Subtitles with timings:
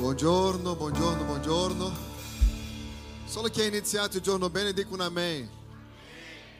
[0.00, 1.92] Buongiorno, buongiorno, buongiorno.
[3.26, 5.46] Solo chi ha iniziato il giorno bene dica un amen.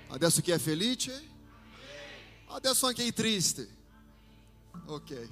[0.08, 1.26] Adesso chi è felice?
[2.48, 3.66] Adesso anche i tristi.
[4.84, 5.28] Ok.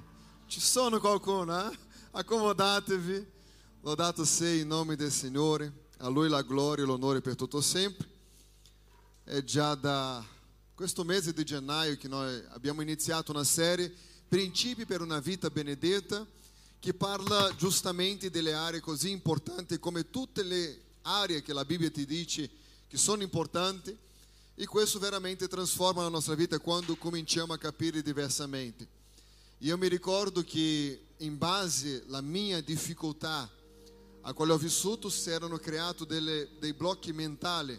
[0.47, 1.77] Ci sono qualcuno, eh?
[2.09, 3.27] Accomodatevi.
[3.81, 5.71] Lodato sia in nome del Signore.
[5.99, 8.07] A Lui la gloria e l'onore per tutto sempre.
[9.23, 10.25] È già da
[10.73, 13.93] questo mese di gennaio che noi abbiamo iniziato una serie
[14.29, 16.23] Principi per una vita benedetta
[16.79, 22.05] che parla giustamente delle aree così importanti come tutte le aree che la Bibbia ti
[22.05, 22.49] dice
[22.87, 23.95] che sono importanti
[24.55, 28.87] e questo veramente trasforma la nostra vita quando cominciamo a capire diversamente.
[29.59, 33.49] Io mi ricordo che in base alla mia difficoltà
[34.21, 37.77] a quale ho vissuto si erano creati dei blocchi mentali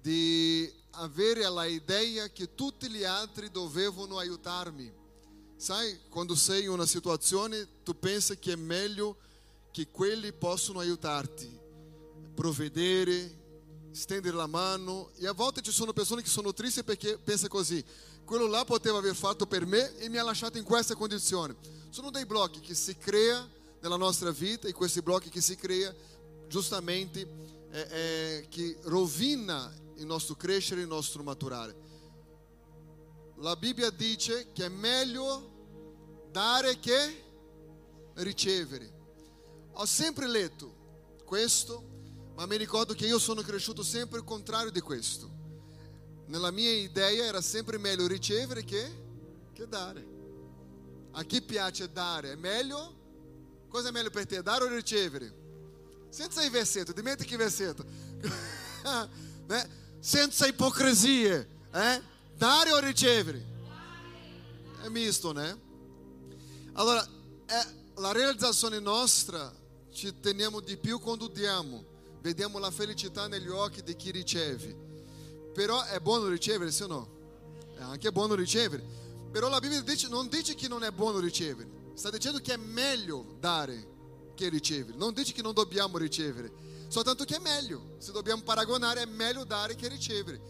[0.00, 5.00] di avere l'idea che tutti gli altri dovevano aiutarmi
[5.62, 9.16] Sai, quando sei in una situazione, tu pensa che è meglio
[9.70, 11.56] che quelli possano aiutarti,
[12.34, 13.38] provvedere,
[13.92, 15.12] stendere la mano.
[15.18, 17.80] E a volte ci sono persone che sono tristi perché pensa così,
[18.24, 21.54] quello là poteva aver fatto per me e mi ha lasciato in questa condizione.
[21.90, 23.48] Sono dei blocchi che si crea
[23.82, 25.94] nella nostra vita e questi blocchi che si crea
[26.48, 27.24] giustamente
[27.70, 31.90] è, è, che rovina il nostro crescere, il nostro maturare.
[33.36, 35.50] La Bibbia dice che è meglio
[36.32, 37.22] dare che
[38.14, 39.00] ricevere.
[39.74, 44.80] Ho sempre letto questo, ma mi ricordo che io sono cresciuto sempre il contrario di
[44.80, 45.30] questo.
[46.26, 48.90] Nella mia idea era sempre meglio ricevere che,
[49.52, 50.10] che dare.
[51.12, 53.00] A chi piace dare è meglio?
[53.68, 55.40] Cosa è meglio per te, dare o ricevere?
[56.08, 57.82] Senza i versetti, dimentichi i versetti.
[59.46, 59.80] né?
[60.00, 62.02] Senza ipocrisie, eh?
[62.34, 63.50] Dare o ricevere?
[64.82, 65.70] È misto, né?
[66.74, 67.06] Allora,
[67.46, 67.66] è
[67.96, 69.52] la realizzazione nostra
[69.92, 71.84] ci teniamo di più quando diamo,
[72.22, 74.90] vediamo la felicità negli occhi di chi riceve.
[75.52, 77.08] Però è buono ricevere, sì o no?
[77.76, 78.82] È anche buono ricevere.
[79.30, 82.56] Però la Bibbia dice, non dice che non è buono ricevere, sta dicendo che è
[82.56, 83.90] meglio dare
[84.34, 84.96] che ricevere.
[84.96, 86.50] Non dice che non dobbiamo ricevere,
[86.88, 87.96] soltanto che è meglio.
[87.98, 90.40] Se dobbiamo paragonare, è meglio dare che ricevere.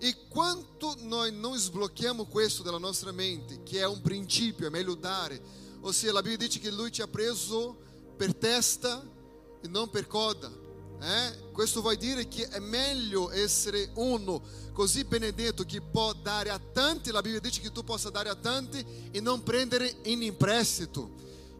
[0.00, 4.94] E quanto noi non sblocchiamo questo della nostra mente, che è un principio, è meglio
[4.94, 5.40] dare,
[5.82, 7.76] ou seja, a Bíblia diz que lui ti ha preso
[8.16, 9.02] per testa
[9.62, 10.50] e non per coda.
[11.00, 11.50] Eh?
[11.52, 17.12] Questo vuol dire che è meglio essere uno così benedetto che può dare a tanti,
[17.12, 21.10] la Bibbia dice che tu possa dare a tanti e non prendere in prestito.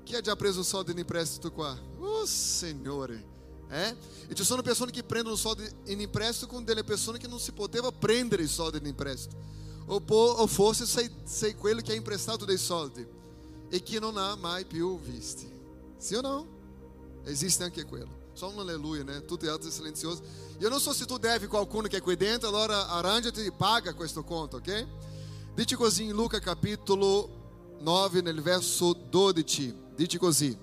[0.02, 1.78] Chi ha già preso soldi in prestito qua?
[1.98, 3.36] Oh Signore!
[3.70, 3.96] Eh?
[4.28, 7.52] E ci sono persone che prendono soldi in prestito com delle persone che non si
[7.52, 9.36] poteva prendere i soldi in prestito.
[9.86, 13.06] O, o forse sei, sei quello che ha emprestado dei soldi
[13.70, 15.50] e che non ha mai più visti.
[15.96, 16.46] Sì o no?
[17.24, 18.16] Esiste anche quello.
[18.38, 19.20] Só um aleluia, né?
[19.24, 20.22] Tutti gli altri silenziosi.
[20.60, 23.94] Eu não so se tu deve qualcuno che è qui dentro, allora arrangiati e paga
[23.94, 24.86] questo conto, ok?
[25.54, 29.74] Dice così in Luca capitolo 9, nel verso 12.
[29.96, 30.56] Dice così.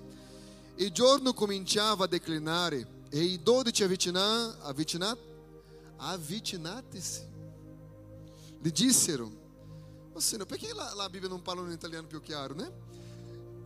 [0.76, 5.20] Il giorno cominciava a declinare e i dodici avvicinati, avvicinati,
[5.96, 7.28] avvicinati-se.
[8.58, 9.30] Gli dissero,
[10.12, 12.72] oh, Senhor, perché la, la Bibbia non parla in italiano più chiaro, né?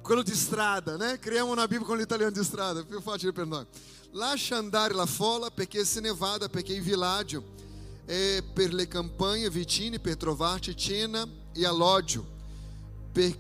[0.03, 1.19] Quello di strada, né?
[1.19, 3.65] Creiamo una Bibbia con l'italiano di strada, più facile per noi.
[4.12, 7.43] Lascia andare la folla perché se ne vada, perché il villaggio
[8.05, 12.27] è per le campagne vicine per trovarci cena e alloggio,
[13.12, 13.37] per,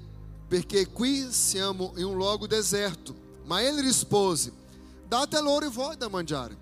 [0.46, 3.14] perché qui siamo in un luogo deserto.
[3.44, 4.52] Ma ele rispose:
[5.08, 6.56] Date a loro voi da mangiare.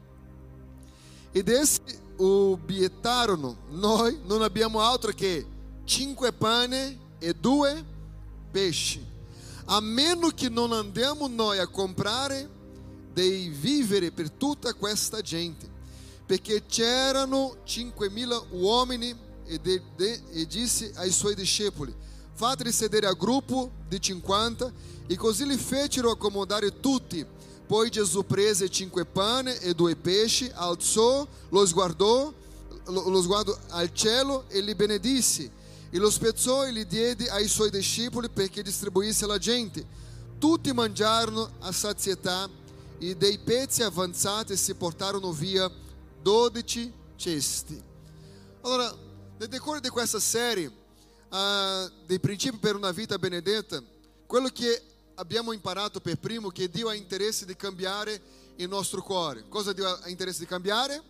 [1.33, 1.81] E desse
[2.17, 5.47] obietarono: Noi non abbiamo altro che
[5.85, 7.85] cinque pane e due
[8.51, 9.17] pesci
[9.71, 12.49] a meno che non andiamo noi a comprare
[13.13, 15.69] dei viveri per tutta questa gente,
[16.25, 19.15] perché c'erano 5.000 uomini
[19.45, 21.95] e, de, de, e disse ai suoi discepoli,
[22.33, 24.73] fateli sedere a gruppo di 50
[25.07, 27.25] e così li fecero accomodare tutti.
[27.67, 32.33] Poi Gesù prese cinque pane e due pesci, alzò, los guardò,
[32.87, 35.57] lo sguardo al cielo e li benedisse
[35.91, 39.85] e lo spezzò e li diede ai suoi discepoli perché distribuisse alla gente.
[40.39, 42.49] Tutti mangiarono a sazietà
[42.99, 45.71] e dei pezzi avanzati si portarono via
[46.21, 47.83] 12 cesti.
[48.63, 48.95] Allora,
[49.39, 53.83] nel decorso di questa serie uh, dei principi per una vita benedetta,
[54.27, 54.83] quello che
[55.15, 58.21] abbiamo imparato per primo che Dio ha interesse di cambiare
[58.57, 59.45] il nostro cuore.
[59.49, 61.03] Cosa Dio ha interesse di cambiare?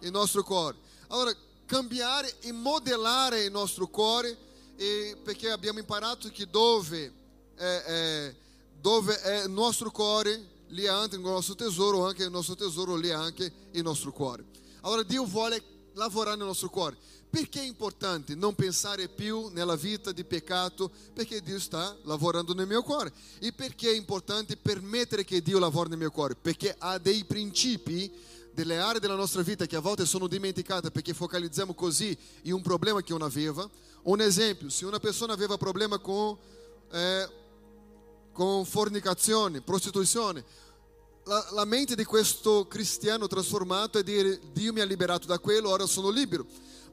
[0.00, 0.76] Il nostro cuore.
[1.08, 1.34] Allora,
[1.66, 4.36] cambiare e modelare il nostro cuore,
[4.76, 7.12] e perché abbiamo imparato che dove,
[7.56, 8.34] é, é,
[8.80, 12.96] dove è il nostro cuore, lì è anche il nostro tesoro, anche il nostro tesoro
[12.96, 14.44] lì è anche il nostro cuore.
[14.82, 15.62] Allora Dio vuole
[15.94, 16.96] lavorare nel nostro cuore.
[17.28, 20.90] Perché è importante non pensare più nella vita di peccato?
[21.12, 23.12] Perché Dio sta lavorando nel mio cuore.
[23.40, 26.34] E perché è importante permettere che Dio lavori nel mio cuore?
[26.34, 28.10] Perché ha dei principi,
[28.56, 32.62] delle aree della nostra vita che a volte sono dimenticate perché focalizziamo così in un
[32.62, 33.68] problema che non aveva.
[34.04, 36.34] Un esempio, se una persona aveva problema con,
[36.90, 37.28] eh,
[38.32, 40.42] con fornicazione, prostituzione,
[41.24, 45.68] la, la mente di questo cristiano trasformato è dire Dio mi ha liberato da quello,
[45.68, 46.46] ora sono libero.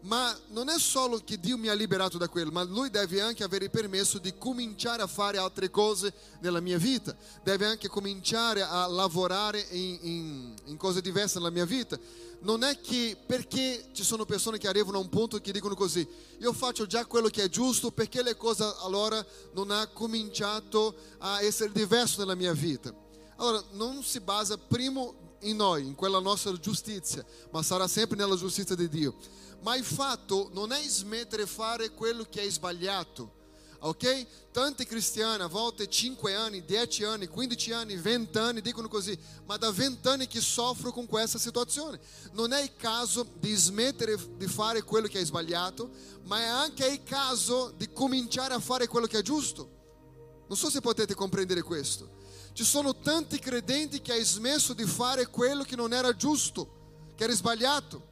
[0.04, 3.44] Ma non è solo che Dio mi ha liberato da quello, ma lui deve anche
[3.44, 8.86] avere permesso di cominciare a fare altre cose nella mia vita, deve anche cominciare a
[8.88, 11.98] lavorare in, in, in cose diverse nella mia vita.
[12.42, 16.06] Non è che perché ci sono persone che arrivano a un punto che dicono così,
[16.40, 21.42] io faccio già quello che è giusto, perché le cose allora non hanno cominciato a
[21.42, 22.94] essere diverse nella mia vita?
[23.38, 28.36] Allora, non si basa primo in noi, in quella nostra giustizia, ma sarà sempre nella
[28.36, 29.16] giustizia di Dio.
[29.64, 33.32] Ma il fatto non è smettere di fare quello che è sbagliato,
[33.80, 34.52] ok?
[34.52, 39.56] Tanti cristiani, a volte 5 anni, 10 anni, 15 anni, 20 anni, dicono così, ma
[39.56, 41.98] da 20 anni che soffro con questa situazione.
[42.34, 45.90] Non è il caso di smettere di fare quello che è sbagliato,
[46.24, 49.70] ma è anche il caso di cominciare a fare quello che è giusto.
[50.48, 52.22] Non so se potete comprendere questo.
[52.52, 57.24] Ci sono tanti credenti che hanno smesso di fare quello che non era giusto, che
[57.24, 58.12] era sbagliato,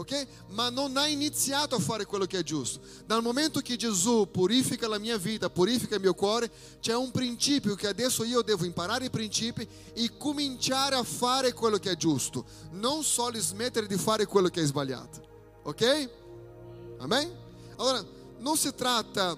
[0.00, 0.26] ok?
[0.48, 2.80] Ma non ha iniziato a fare quello che è giusto.
[3.04, 6.50] Dal momento che Gesù purifica la mia vita, purifica il mio cuore,
[6.80, 11.76] c'è un principio che adesso io devo imparare i principi e cominciare a fare quello
[11.76, 15.20] che è giusto, non solo smettere di fare quello che è sbagliato,
[15.64, 16.10] ok?
[16.98, 17.30] Amen?
[17.76, 18.02] Allora,
[18.38, 19.36] non si tratta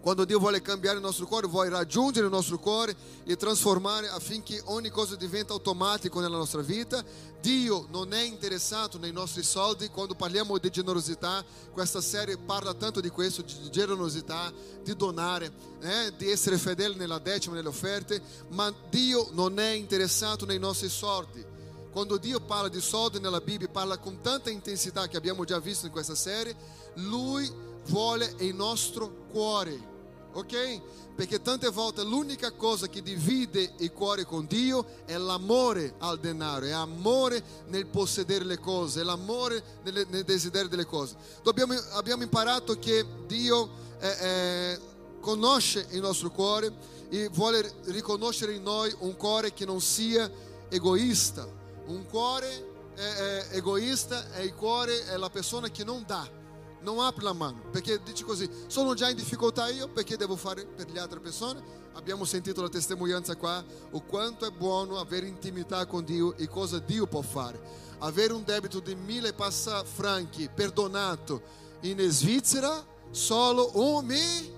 [0.00, 4.60] quando Dio vuole cambiare il nostro cuore, vuole raggiungere il nostro cuore e trasformare affinché
[4.66, 7.04] ogni cosa diventi automatico nella nostra vita.
[7.40, 9.88] Dio non è interessato nei nostri soldi.
[9.88, 14.52] Quando parliamo di generosità, questa serie parla tanto di questo, di generosità,
[14.82, 20.46] di donare, eh, di essere fedeli nella decima, nelle offerte, ma Dio non è interessato
[20.46, 21.44] nei nostri soldi.
[21.90, 25.86] Quando Dio parla di soldi nella Bibbia, parla con tanta intensità che abbiamo già visto
[25.86, 26.54] in questa serie,
[26.94, 27.50] Lui
[27.86, 29.87] vuole il nostro cuore
[30.32, 30.80] ok?
[31.14, 36.66] Perché tante volte l'unica cosa che divide il cuore con Dio è l'amore al denaro,
[36.66, 41.16] è l'amore nel possedere le cose, è l'amore nel, nel desiderio delle cose.
[41.42, 44.80] Dobbiamo, abbiamo imparato che Dio eh, eh,
[45.20, 46.72] conosce il nostro cuore
[47.08, 50.30] e vuole riconoscere in noi un cuore che non sia
[50.68, 51.48] egoista.
[51.86, 56.37] Un cuore eh, egoista è il cuore, è la persona che non dà
[56.80, 60.64] non apre la mano, perché dici così, sono già in difficoltà io, perché devo fare
[60.64, 61.86] per le altre persone?
[61.94, 66.78] Abbiamo sentito la testimonianza qua, o quanto è buono avere intimità con Dio e cosa
[66.78, 67.60] Dio può fare.
[67.98, 71.42] Avere un debito di mille passa franchi perdonato
[71.80, 74.56] in Svizzera, solo un mi...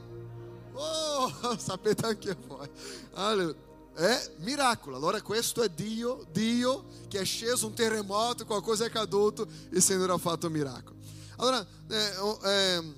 [0.73, 2.69] Oh, sapete anche voi.
[3.15, 3.55] Allora,
[3.95, 4.97] è miracolo.
[4.97, 9.83] Allora questo è Dio, Dio che è sceso un terremoto, qualcosa è caduto e il
[9.83, 11.00] Signore ha fatto un miracolo.
[11.41, 12.13] Allora, eh,
[12.45, 12.95] eh,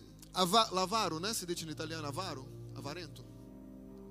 [0.72, 1.32] l'avaro, né?
[1.32, 2.44] Si dice in italiano avaro,
[2.74, 3.24] avarento,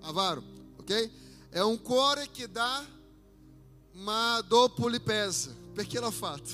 [0.03, 0.41] avaro,
[0.77, 1.09] ok?
[1.49, 2.85] È un cuore che dà,
[3.91, 5.59] ma dopo li pesa.
[6.11, 6.49] Fatto?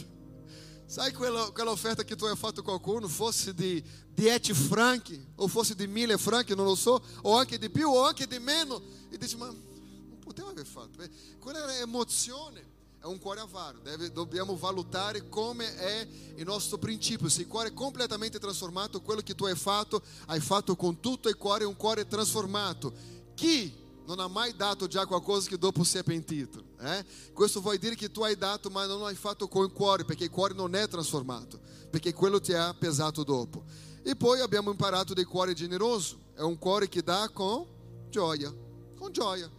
[0.85, 5.75] Sai quella, quella offerta che tu hai fatto qualcuno, fosse di 10 franchi, o fosse
[5.75, 9.17] di 1000 franchi, non lo so, o anche di più, o anche di meno, e
[9.17, 11.03] dici, ma non poteva aver fatto.
[11.39, 12.75] Quella era emozione
[13.07, 17.73] un cuore avaro, deve, dobbiamo valutare come è il nostro principio, se il cuore è
[17.73, 22.07] completamente trasformato, quello che tu hai fatto, hai fatto con tutto il cuore, un cuore
[22.07, 22.93] trasformato.
[23.33, 23.73] Chi
[24.05, 26.63] non ha mai dato già qualcosa che dopo si è pentito?
[26.79, 27.05] Eh?
[27.33, 30.25] Questo vuol dire che tu hai dato ma non hai fatto con il cuore, perché
[30.25, 31.59] il cuore non è trasformato,
[31.89, 33.63] perché quello ti ha pesato dopo.
[34.03, 37.65] E poi abbiamo imparato del cuore generoso, è un cuore che dà con
[38.09, 38.53] gioia,
[38.97, 39.51] con gioia.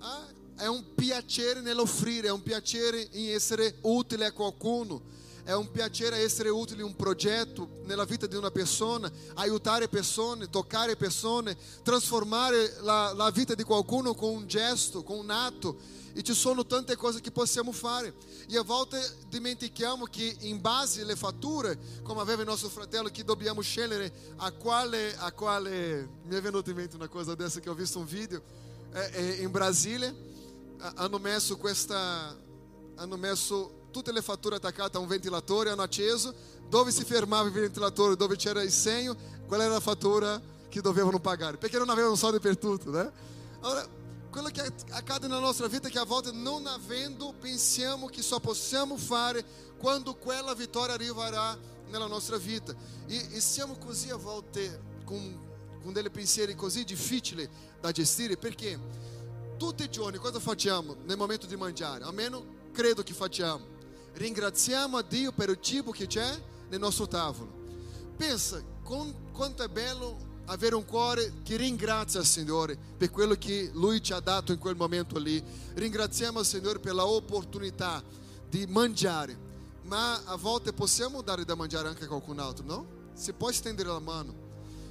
[0.00, 0.26] Ah,
[0.58, 5.02] è un piacere nell'offrire, è un piacere in essere utile a qualcuno,
[5.44, 10.50] è un piacere essere utile in un progetto nella vita di una persona, aiutare persone,
[10.50, 15.96] toccare persone, trasformare la, la vita di qualcuno con un gesto, con un atto.
[16.12, 18.12] E ci sono tante cose che possiamo fare.
[18.48, 23.22] E a volte dimentichiamo che in base alle fatture, come aveva il nostro fratello, che
[23.22, 26.08] dobbiamo scegliere a quale, a quale...
[26.24, 28.42] Mi è venuto in mente una cosa adesso che ho visto un video
[28.92, 30.28] eh, eh, in Brasile
[30.78, 32.36] hanno messo questa
[32.98, 36.34] hanno messo tutte le fatture attaccate a un ventilatore, hanno acceso,
[36.68, 39.16] dove si fermava il ventilatore, dove c'era il segno,
[39.46, 43.10] qual era la fattura che dovevano pagare, perché non avevano soldi per tutto, né?
[43.60, 43.86] Allora,
[44.30, 48.38] quello che accade nella nostra vita è che a volte non avendo pensiamo che só
[48.40, 49.44] possiamo fare
[49.78, 51.58] quando quella vittoria arriverà
[51.88, 52.74] nella nostra vita.
[53.06, 57.48] E, e siamo così a volte con, con delle pensieri così difficili
[57.80, 58.78] da gestire perché
[59.58, 62.04] tutti i giorni cosa facciamo nel momento di mangiare?
[62.04, 63.76] Almeno credo che facciamo.
[64.14, 67.50] Ringraziamo a Dio per il cibo che c'è nel nostro tavolo.
[68.16, 73.70] Pensa con, quanto è bello avere un cuore che ringrazia il Signore per quello che
[73.74, 75.42] Lui ci ha dato in quel momento lì.
[75.74, 78.02] Ringraziamo il Signore per l'opportunità
[78.48, 79.36] di mangiare,
[79.82, 82.86] ma a volte possiamo dare da mangiare anche a qualcun altro, no?
[83.12, 84.46] Si può stendere la mano.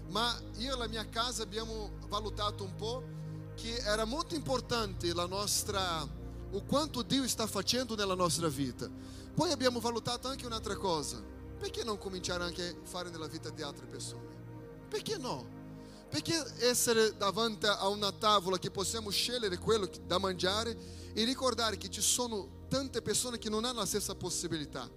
[0.09, 3.15] Ma io e la mia casa abbiamo valutato un po'
[3.57, 8.87] che era molto importante la nostra, o quanto Dio sta facendo nella nostra vita.
[9.33, 11.21] Poi abbiamo valutato anche un'altra cosa.
[11.57, 14.85] Perché non cominciare anche a fare nella vita di altre persone?
[14.87, 15.55] Perché no?
[16.07, 20.77] Perché essere davanti a una tavola che possiamo scegliere quello da mangiare
[21.13, 24.87] e ricordare che ci sono tante persone che non hanno la stessa possibilità.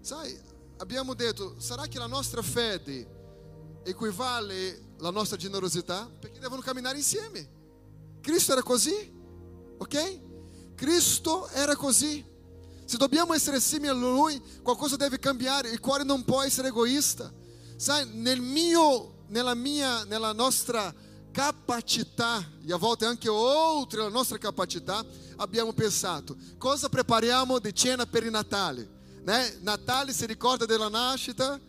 [0.00, 0.38] Sai,
[0.76, 6.06] abbiamo detto, sarà che la nostra fede equivale alla nostra generosità?
[6.20, 7.56] Perché devono camminare insieme.
[8.20, 9.12] Cristo era così,
[9.78, 10.20] ok?
[10.74, 12.24] Cristo era così.
[12.84, 15.70] Se dobbiamo essere simili a Lui, qualcosa deve cambiare.
[15.70, 17.30] Il cuore non può essere egoista.
[17.76, 20.94] Sai, nel mio, nella mia, nella nostra
[21.30, 25.04] capacità, e a volte anche oltre la nostra capacità,
[25.36, 28.88] abbiamo pensato, cosa prepariamo di cena per il Natale?
[29.22, 29.58] Né?
[29.60, 31.60] Natale si ricorda della nascita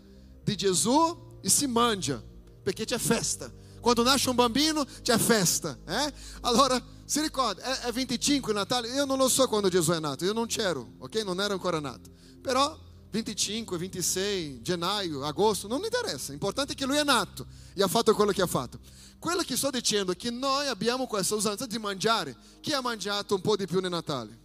[0.44, 2.24] di Gesù e si mangia,
[2.64, 3.52] perché c'è festa.
[3.80, 5.78] Quando nasce un bambino c'è festa.
[5.86, 6.14] Eh?
[6.42, 10.26] Allora, si ricorda, è, è 25 Natale, io non lo so quando Gesù è nato,
[10.26, 11.16] io non c'ero, ok?
[11.24, 12.10] Non ero ancora nato.
[12.42, 12.78] Però
[13.10, 18.14] 25, 26, gennaio, agosto, non interessa, l'importante è che lui è nato e ha fatto
[18.14, 18.80] quello che ha fatto.
[19.18, 22.36] Quello che sto dicendo è che noi abbiamo questa usanza di mangiare.
[22.62, 24.38] Chi ha mangiato un po' di più nel Natale?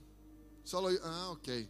[0.62, 1.00] Solo io?
[1.02, 1.68] Ah, ok.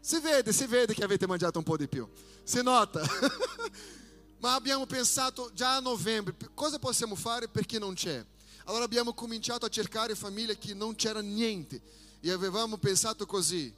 [0.00, 2.08] Si vede, si vede che avete mangiato un po' di più.
[2.44, 3.00] Si nota.
[4.40, 8.24] Ma abbiamo pensato già a novembre, cosa possiamo fare perché non c'è?
[8.64, 11.80] Allora abbiamo cominciato a cercare famiglie che non c'era niente
[12.20, 13.72] e avevamo pensato così,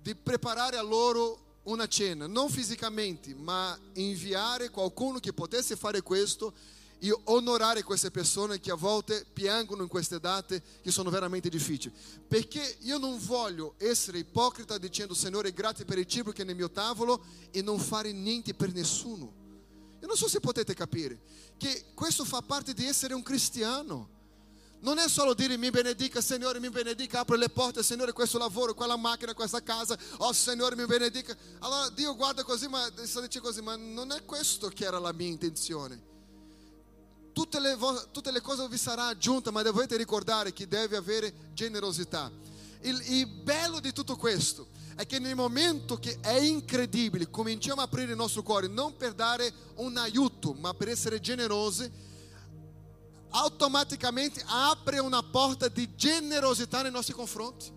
[0.00, 6.54] di preparare a loro una cena, non fisicamente, ma inviare qualcuno che potesse fare questo
[6.98, 11.94] e onorare queste persone che a volte piangono in queste date che sono veramente difficili.
[12.26, 16.56] Perché io non voglio essere ipocrita dicendo Signore grazie per il cibo che è nel
[16.56, 19.39] mio tavolo e non fare niente per nessuno.
[20.00, 21.20] Eu não sei se potete capire
[21.58, 24.18] che questo fa parte di essere un cristiano.
[24.80, 28.72] Non è solo dire mi benedica, Signore, mi benedica, apre le porte, Signore, questo lavoro,
[28.72, 31.36] quella macchina, questa casa, oh Signore, mi benedica.
[31.58, 35.28] Allora Dio guarda così, ma dicendo così, ma non è questo che era la mia
[35.28, 36.08] intenzione.
[37.34, 37.76] Tutte le,
[38.10, 42.32] tutte le cose vi sarà aggiunta, ma dovete ricordare che deve avere generosità.
[42.80, 44.66] Il, il bello di tutto questo
[44.96, 49.14] è che nel momento che è incredibile, cominciamo a aprire il nostro cuore non per
[49.14, 51.90] dare un aiuto, ma per essere generosi,
[53.30, 57.72] automaticamente apre una porta di generosità nei nostri confronti.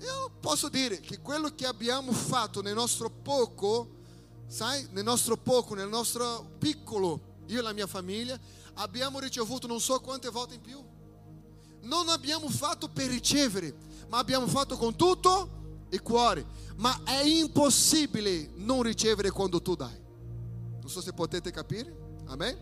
[0.00, 4.00] Io posso dire che quello che abbiamo fatto nel nostro poco,
[4.48, 8.38] sai, nel nostro poco, nel nostro piccolo, io e la mia famiglia,
[8.74, 10.82] abbiamo ricevuto non so quante volte in più.
[11.82, 13.74] Non abbiamo fatto per ricevere,
[14.08, 15.60] ma abbiamo fatto con tutto
[15.92, 16.42] e cuore,
[16.76, 20.00] ma è impossibile non ricevere quando tu dai.
[20.80, 21.94] Non so se potete capire,
[22.28, 22.56] amen?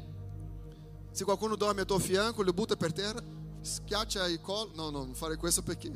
[1.13, 3.23] Se qualcuno dorme a tuo fianco, lo butta per terra,
[3.61, 4.73] schiaccia il collo.
[4.75, 5.93] No, no, non fare questo perché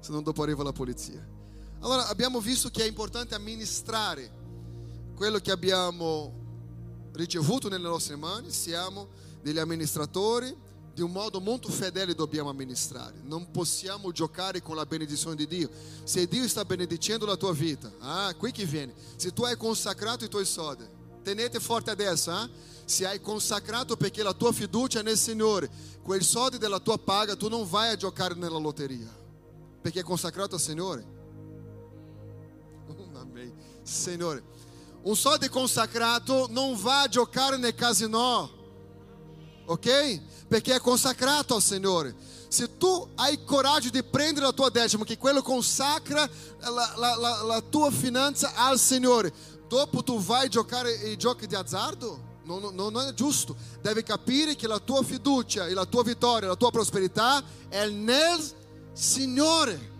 [0.00, 1.24] senão dopo arriva la polizia.
[1.82, 4.28] Allora abbiamo visto che è importante amministrare
[5.14, 6.32] quello che abbiamo
[7.12, 9.06] ricevuto nelle nostre mani, siamo
[9.40, 10.52] degli amministratori
[10.94, 13.14] di un modo molto fedele dobbiamo amministrare.
[13.22, 15.70] Non possiamo giocare con la benedizione di Dio.
[16.04, 18.92] Se Dio sta benedicendo la tua vita, ah, qui che viene.
[19.16, 20.84] Se tu hai consacrato i tuoi soldi,
[21.22, 22.48] tenete forte adesso, ah?
[22.84, 25.70] Se hai consacrato perché la tua fiducia è nel Signore,
[26.02, 29.08] quel soldi della tua paga tu non vai a giocare nella lotteria,
[29.80, 31.06] perché è consacrato al Signore.
[32.88, 33.50] Oh, amém.
[33.82, 34.42] Signore,
[35.02, 38.60] un soldo consacrato non va a giocare nel casino
[39.64, 40.20] ok?
[40.52, 42.14] Perché è consacrato al Signore.
[42.48, 46.28] Se tu hai coraggio di prendere la tua decima, che quello consacra
[46.58, 49.32] la, tua finanza al Signore,
[49.66, 52.40] dopo tu vai giocare i giochi di azzardo?
[52.42, 53.56] Non, non, non, è giusto.
[53.80, 58.38] Devi capire che la tua fiducia e la tua vittoria, la tua prosperità è nel
[58.92, 59.90] Signore.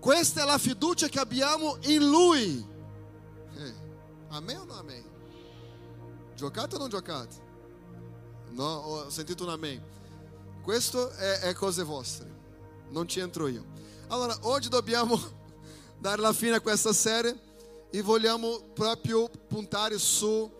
[0.00, 2.66] Questa è la fiducia che abbiamo in Lui.
[3.58, 3.74] Eh,
[4.30, 5.04] amém o não amém?
[6.36, 7.50] Giocate o non giocate?
[8.52, 9.82] No, ho sentito un amen.
[10.62, 12.30] Questo è, è cose vostre,
[12.90, 13.64] non ci entro io.
[14.08, 15.18] Allora, oggi dobbiamo
[15.98, 17.50] dare la fine a questa serie
[17.90, 20.50] e vogliamo proprio puntare su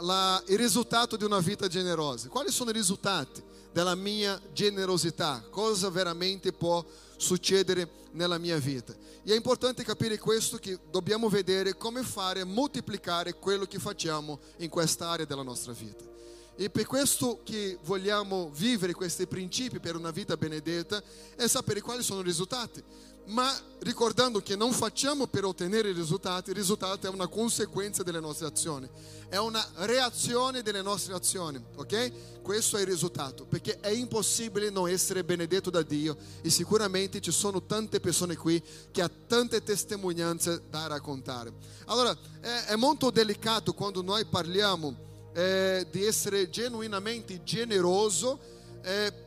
[0.00, 2.28] la, il risultato di una vita generosa.
[2.28, 3.42] Quali sono i risultati
[3.72, 5.44] della mia generosità?
[5.48, 6.84] Cosa veramente può
[7.16, 8.92] succedere nella mia vita?
[9.24, 14.68] E è importante capire questo che dobbiamo vedere come fare moltiplicare quello che facciamo in
[14.68, 16.16] questa area della nostra vita.
[16.60, 21.00] E per questo che vogliamo vivere questi principi per una vita benedetta
[21.36, 22.82] è sapere quali sono i risultati.
[23.26, 23.48] Ma
[23.78, 28.48] ricordando che non facciamo per ottenere i risultati, il risultato è una conseguenza delle nostre
[28.48, 28.88] azioni,
[29.28, 32.40] è una reazione delle nostre azioni, ok?
[32.42, 37.30] Questo è il risultato, perché è impossibile non essere benedetto da Dio e sicuramente ci
[37.30, 38.60] sono tante persone qui
[38.90, 41.52] che hanno tante testimonianze da raccontare.
[41.84, 45.06] Allora, è, è molto delicato quando noi parliamo
[45.38, 48.40] eh, di essere genuinamente generoso.
[48.82, 49.26] Eh,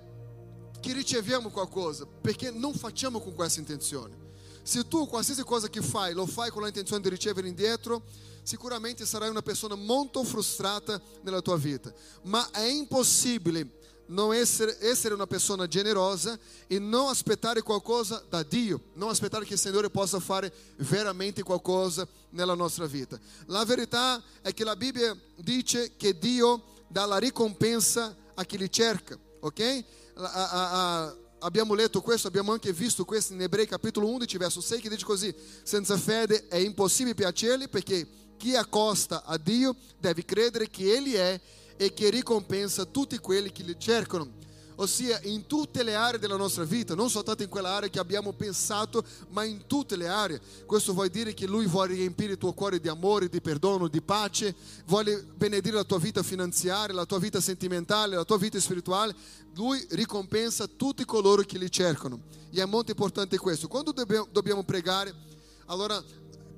[0.82, 4.18] che riceviamo qualcosa, perché non facciamo con questa intenzione.
[4.64, 8.02] Se tu qualsiasi cosa che fai lo fai con l'intenzione di ricevere indietro,
[8.42, 11.94] sicuramente sarai una persona molto frustrata nella tua vita.
[12.24, 13.78] Ma è impossibile
[14.12, 16.38] non essere, essere una persona generosa
[16.68, 22.08] e non aspettare qualcosa da Dio, non aspettare che il Signore possa fare veramente qualcosa
[22.30, 23.20] nella nostra vita.
[23.48, 28.72] La verità è che la Bibbia dice che Dio dà la ricompensa a chi li
[28.72, 29.84] cerca, ok?
[30.16, 34.62] a, a, a, abbiamo letto questo, abbiamo anche visto questo in Ebrei capitolo 11, verso
[34.62, 40.26] 6, che dice così, senza fede è impossibile piacergli perché chi accosta a Dio deve
[40.26, 41.40] credere che Egli è
[41.82, 44.38] e che ricompensa tutti quelli che li cercano
[44.76, 48.34] ossia in tutte le aree della nostra vita, non soltanto in quella area che abbiamo
[48.34, 50.40] pensato, ma in tutte le aree.
[50.66, 54.02] Questo vuol dire che Lui vuole riempire il tuo cuore di amore, di perdono, di
[54.02, 59.16] pace, vuole benedire la tua vita finanziaria, la tua vita sentimentale, la tua vita spirituale.
[59.56, 62.22] Lui ricompensa tutti coloro che li cercano.
[62.52, 63.68] E è molto importante questo.
[63.68, 63.92] Quando
[64.32, 65.14] dobbiamo pregare,
[65.66, 66.02] allora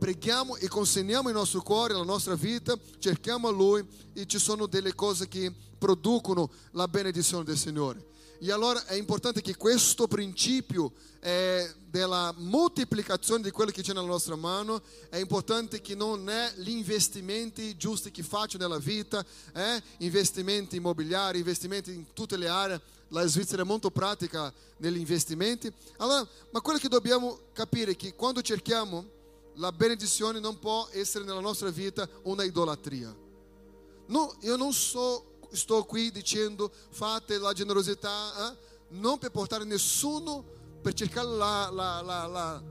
[0.03, 4.65] preghiamo e consegniamo il nostro cuore, la nostra vita, cerchiamo a Lui e ci sono
[4.65, 8.07] delle cose che producono la benedizione del Signore.
[8.37, 14.07] E allora è importante che questo principio eh, della moltiplicazione di quello che c'è nella
[14.07, 19.81] nostra mano è importante che non è gli investimenti giusti che faccio nella vita, eh?
[19.99, 22.81] investimenti immobiliari, investimenti in tutte le aree.
[23.07, 25.71] La Svizzera è molto pratica negli investimenti.
[25.99, 29.21] Allora, ma quello che dobbiamo capire è che quando cerchiamo
[29.55, 33.15] la benedizione non può essere nella nostra vita una idolatria.
[34.07, 38.57] No, io non so sto qui dicendo fate la generosità eh?
[38.89, 40.43] non per portare nessuno
[40.81, 42.63] per cercare la, la, la, la,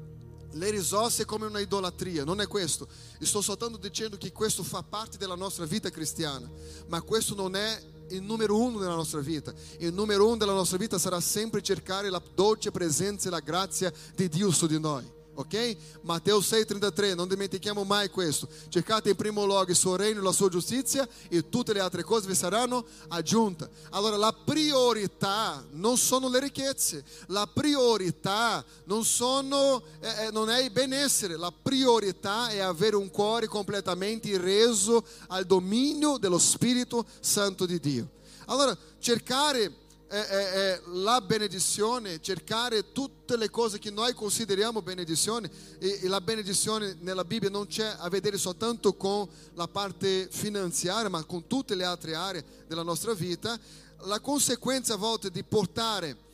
[0.52, 2.86] le risorse come una idolatria, non è questo.
[3.20, 6.50] Sto soltanto dicendo che questo fa parte della nostra vita cristiana,
[6.88, 9.54] ma questo non è il numero uno della nostra vita.
[9.78, 13.90] Il numero uno della nostra vita sarà sempre cercare la dolce presenza e la grazia
[14.14, 15.76] di Dio su di noi ok?
[16.02, 18.48] Matteo 6,33, non dimentichiamo mai questo.
[18.68, 22.26] Cercate in primo luogo il suo regno la sua giustizia e tutte le altre cose
[22.26, 23.68] vi saranno aggiunte.
[23.90, 30.62] Allora la priorità non sono le ricchezze, la priorità non, sono, eh, eh, non è
[30.62, 37.66] il benessere, la priorità è avere un cuore completamente reso al dominio dello Spirito Santo
[37.66, 38.08] di Dio.
[38.46, 39.81] Allora cercare
[40.12, 46.20] è, è, la benedizione, cercare tutte le cose che noi consideriamo benedizione e, e la
[46.20, 51.74] benedizione nella Bibbia non c'è a vedere soltanto con la parte finanziaria, ma con tutte
[51.74, 53.58] le altre aree della nostra vita.
[54.04, 56.30] La conseguenza a volte di portare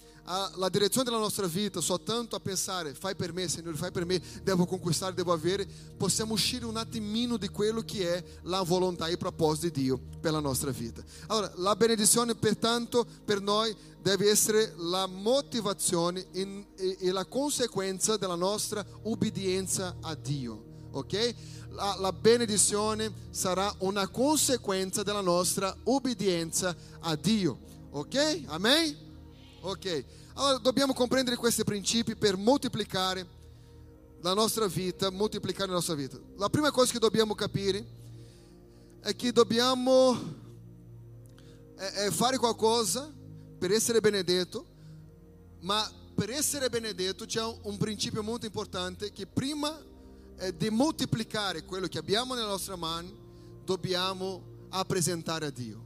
[0.57, 4.21] la direzione della nostra vita soltanto a pensare fai per me Signore, fai per me,
[4.43, 9.13] devo conquistare, devo avere, possiamo uscire un attimino di quello che è la volontà e
[9.13, 11.03] il proposito di Dio per la nostra vita.
[11.29, 18.19] Allora, la benedizione pertanto per noi deve essere la motivazione in, e, e la conseguenza
[18.19, 21.35] della nostra ubbidienza a Dio, ok?
[21.71, 27.59] La, la benedizione sarà una conseguenza della nostra ubbidienza a Dio,
[27.93, 28.43] ok?
[28.47, 29.08] Amen?
[29.61, 33.27] Ok, allora dobbiamo comprendere questi principi per moltiplicare
[34.21, 36.17] la nostra vita, moltiplicare la nostra vita.
[36.37, 37.85] La prima cosa che dobbiamo capire
[39.01, 40.17] è che dobbiamo
[42.11, 43.13] fare qualcosa
[43.59, 44.65] per essere benedetto,
[45.61, 49.77] ma per essere benedetto c'è un principio molto importante che prima
[50.57, 53.11] di moltiplicare quello che abbiamo nella nostra mano,
[53.65, 55.85] dobbiamo presentare a Dio.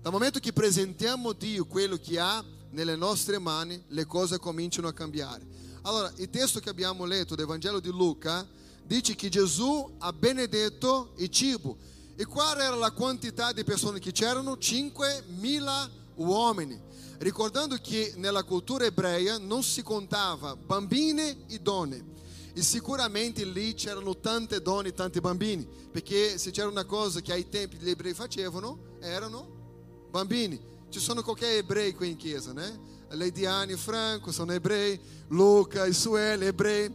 [0.00, 4.88] Dal momento che presentiamo a Dio quello che ha, nelle nostre mani le cose cominciano
[4.88, 5.46] a cambiare.
[5.82, 8.46] Allora, il testo che abbiamo letto del Vangelo di Luca
[8.84, 11.76] dice che Gesù ha benedetto il cibo.
[12.16, 14.54] E qual era la quantità di persone che c'erano?
[14.54, 16.88] 5.000 uomini.
[17.20, 22.18] ricordando che nella cultura ebrea non si contava bambine e donne.
[22.52, 27.32] E sicuramente lì c'erano tante donne e tanti bambini, perché se c'era una cosa che
[27.32, 30.60] ai tempi gli ebrei facevano, erano bambini.
[30.90, 32.78] Ci sono qualche ebrei qui in chiesa, né?
[33.10, 36.92] Leidiane e Franco sono ebrei, Luca e Sueli ebrei,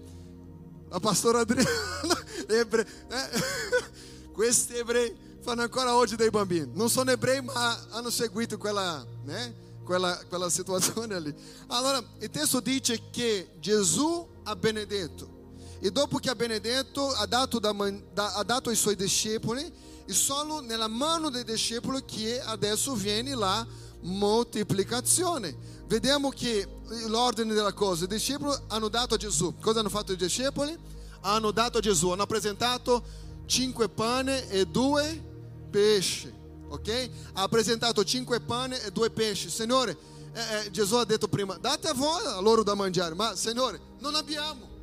[0.89, 1.69] la pastora Adriana
[2.47, 2.85] ebrei.
[3.09, 4.31] Eh?
[4.31, 6.69] Questi ebrei fanno ancora oggi dei bambini.
[6.73, 9.63] Non sono ebrei, ma hanno seguito quella, né?
[9.85, 11.33] quella, quella situazione lì.
[11.67, 15.33] Allora, il testo dice che Gesù ha benedetto.
[15.79, 17.73] E dopo che ha benedetto, ha dato, da,
[18.11, 19.71] da, ha dato ai suoi discepoli,
[20.07, 23.65] e solo nella mano dei discepoli che adesso viene la
[24.05, 25.55] moltiplicazione.
[25.87, 26.67] Vediamo che
[27.07, 29.55] l'ordine della cosa, i discepoli hanno dato a Gesù.
[29.59, 30.75] Cosa hanno fatto i discepoli?
[31.21, 33.03] Hanno dato a Gesù, hanno presentato
[33.45, 35.23] cinque pane e due
[35.69, 36.33] pesci.
[36.67, 37.09] Ok?
[37.33, 39.49] Ha presentato cinque pane e due pesci.
[39.49, 39.97] Signore,
[40.33, 43.13] eh, eh, Gesù ha detto prima, date a voi a loro da mangiare.
[43.15, 44.73] Ma Signore, non abbiamo.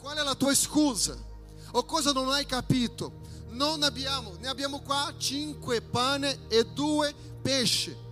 [0.00, 1.16] Qual è la tua scusa?
[1.72, 3.24] O cosa non hai capito?
[3.50, 8.04] Non abbiamo, ne abbiamo qua cinque pane e due pesci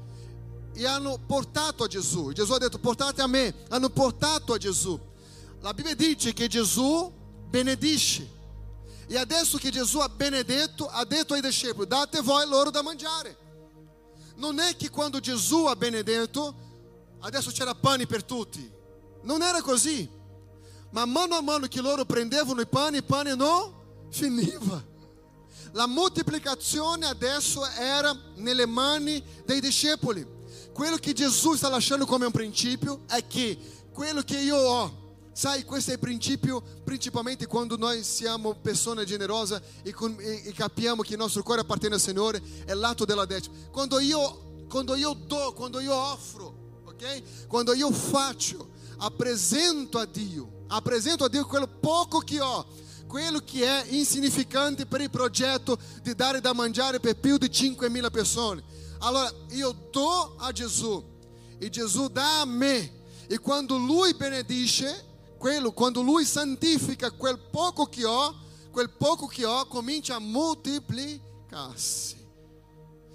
[0.74, 2.32] e hanno portato a Gesù.
[2.32, 4.98] Gesù ha detto portate a me, hanno portato a Gesù.
[5.60, 7.12] La Bibbia dice che Gesù
[7.48, 8.32] benedisce.
[9.06, 13.36] E adesso che Gesù ha benedetto, ha detto ai discepoli, date voi loro da mangiare.
[14.36, 16.54] Non è che quando Gesù ha benedetto,
[17.20, 18.68] adesso c'era pane per tutti.
[19.22, 20.08] Non era così.
[20.90, 23.72] Ma mano a mano che loro prendevano i pani, il pane non
[24.10, 24.82] finiva.
[25.72, 30.33] La moltiplicazione adesso era nelle mani dei discepoli.
[30.74, 33.56] Quello che Gesù sta lasciando come un principio è che
[33.92, 39.62] quello che io ho, sai, questo è il principio principalmente quando noi siamo persone generose
[39.84, 43.06] e, e, e capiamo che il nostro cuore appartiene al Signore, è l'atto.
[43.70, 47.46] Quando io, quando io do, quando io offro, ok?
[47.46, 52.66] Quando io faccio, appresento a Dio, appresento a Dio quello poco che ho,
[53.06, 58.10] quello che è insignificante per il progetto di dare da mangiare per più di 5.000
[58.10, 58.73] persone.
[58.98, 61.12] Allora io do a Gesù
[61.58, 63.02] e Gesù dà a me.
[63.26, 69.44] E quando Lui benedice, quello, quando Lui santifica quel poco che ho, quel poco che
[69.44, 72.22] ho comincia a moltiplicarsi.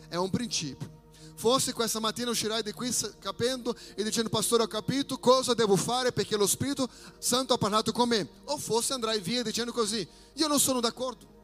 [0.08, 0.98] È un principio.
[1.36, 6.12] Forse questa mattina uscirai di qui capendo e dicendo, pastore, ho capito cosa devo fare
[6.12, 8.28] perché lo Spirito Santo ha parlato con me.
[8.46, 11.39] O forse andrai via dicendo così, io non sono d'accordo.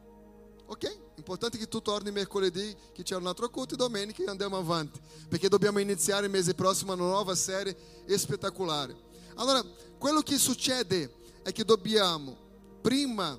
[0.66, 0.98] Ok?
[1.16, 5.48] Importante che tu torni mercoledì, che c'è un altro culto, e domenica andiamo avanti, perché
[5.48, 7.76] dobbiamo iniziare il mese prossimo una nuova serie
[8.16, 8.96] spettacolare.
[9.36, 9.62] Allora,
[9.98, 12.36] quello che succede è che dobbiamo,
[12.80, 13.38] prima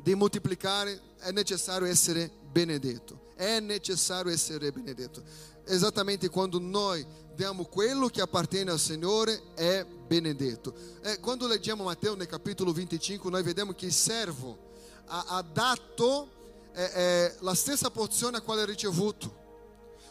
[0.00, 3.26] di moltiplicare, è necessario essere benedetto.
[3.34, 5.22] È necessario essere benedetto.
[5.64, 10.74] Esattamente quando noi diamo quello che appartiene al Signore, è benedetto.
[11.02, 14.58] E quando leggiamo Matteo nel capitolo 25, noi vediamo che il servo
[15.06, 16.37] ha, ha dato
[16.78, 19.46] eh, la stessa porzione a quale ha ricevuto.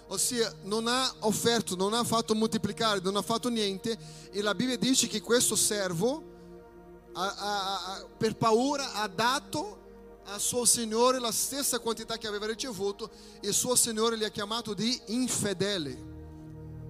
[0.09, 3.97] Ossia, non ha offerto, non ha fatto moltiplicare, non ha fatto niente.
[4.31, 6.23] E la Bibbia dice che questo servo,
[7.13, 9.85] ha, ha, per paura, ha dato
[10.25, 14.73] a suo Signore la stessa quantità che aveva ricevuto e suo Signore gli ha chiamato
[14.73, 16.05] di infedele.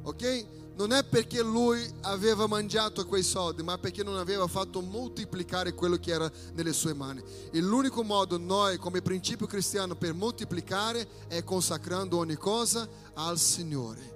[0.04, 0.46] Ok?
[0.78, 5.98] Non è perché lui aveva mangiato quei soldi, ma perché non aveva fatto moltiplicare quello
[5.98, 7.22] che era nelle sue mani.
[7.52, 14.16] E l'unico modo noi, come principio cristiano, per moltiplicare è consacrando ogni cosa al Signore.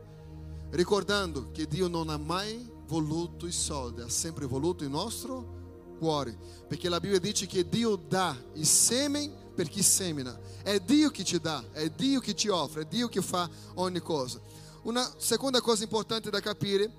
[0.70, 6.38] Ricordando che Dio non ha mai voluto i soldi, ha sempre voluto il nostro cuore.
[6.68, 10.40] Perché la Bibbia dice che Dio dà il seme per chi semina.
[10.62, 14.00] È Dio che ci dà, è Dio che ci offre, è Dio che fa ogni
[14.00, 14.40] cosa.
[14.84, 16.92] Una seconda cosa importante da capire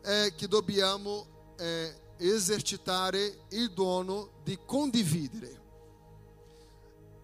[0.00, 1.26] è che dobbiamo
[1.58, 5.60] eh, esercitare il dono di condividere.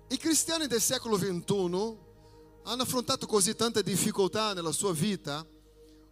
[0.08, 1.96] I cristiani del secolo XXI
[2.64, 5.44] hanno affrontato così tante difficoltà nella sua vita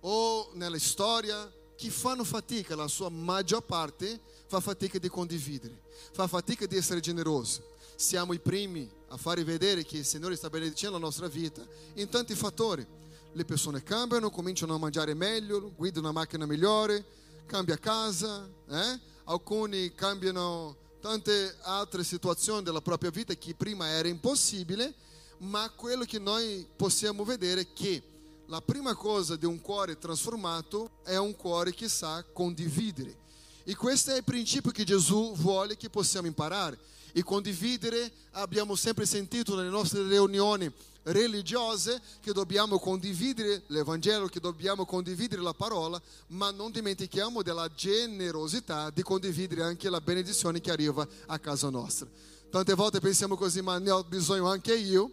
[0.00, 6.26] o nella storia che fanno fatica, la sua maggior parte fa fatica di condividere, fa
[6.26, 7.74] fatica di essere generoso.
[7.94, 11.62] Siamo i primi a fare vedere che il Signore sta benedicendo la nostra vita
[11.94, 13.00] in tanti fattori
[13.33, 17.05] le persone cambiano, cominciano a mangiare meglio, guidano una macchina migliore,
[17.47, 19.01] cambia casa, eh?
[19.25, 24.95] alcuni cambiano tante altre situazioni della propria vita che prima era impossibile,
[25.38, 28.03] ma quello che noi possiamo vedere è che
[28.47, 33.16] la prima cosa di un cuore trasformato è un cuore che sa condividere.
[33.64, 36.79] E questo è il principio che Gesù vuole che possiamo imparare.
[37.12, 40.71] E condividere, abbiamo sempre sentito nelle nostre riunioni
[41.05, 48.91] religiose che dobbiamo condividere l'Evangelo, che dobbiamo condividere la parola, ma non dimentichiamo della generosità
[48.91, 52.09] di condividere anche la benedizione che arriva a casa nostra.
[52.51, 55.11] Tante volte pensiamo così, ma ne ho bisogno anche io,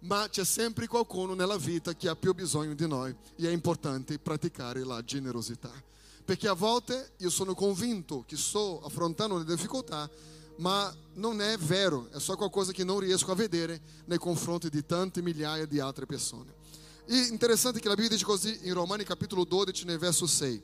[0.00, 4.18] ma c'è sempre qualcuno nella vita che ha più bisogno di noi e è importante
[4.18, 5.70] praticare la generosità.
[6.24, 10.08] Perché a volte io sono convinto che sto affrontando le difficoltà
[10.60, 14.84] ma non è vero, è só qualcosa che non riesco a vedere nei confronti di
[14.84, 16.54] tante migliaia di altre persone.
[17.06, 20.62] E interessante che la Bibbia dice così in Romani capitolo 12, nel verso 6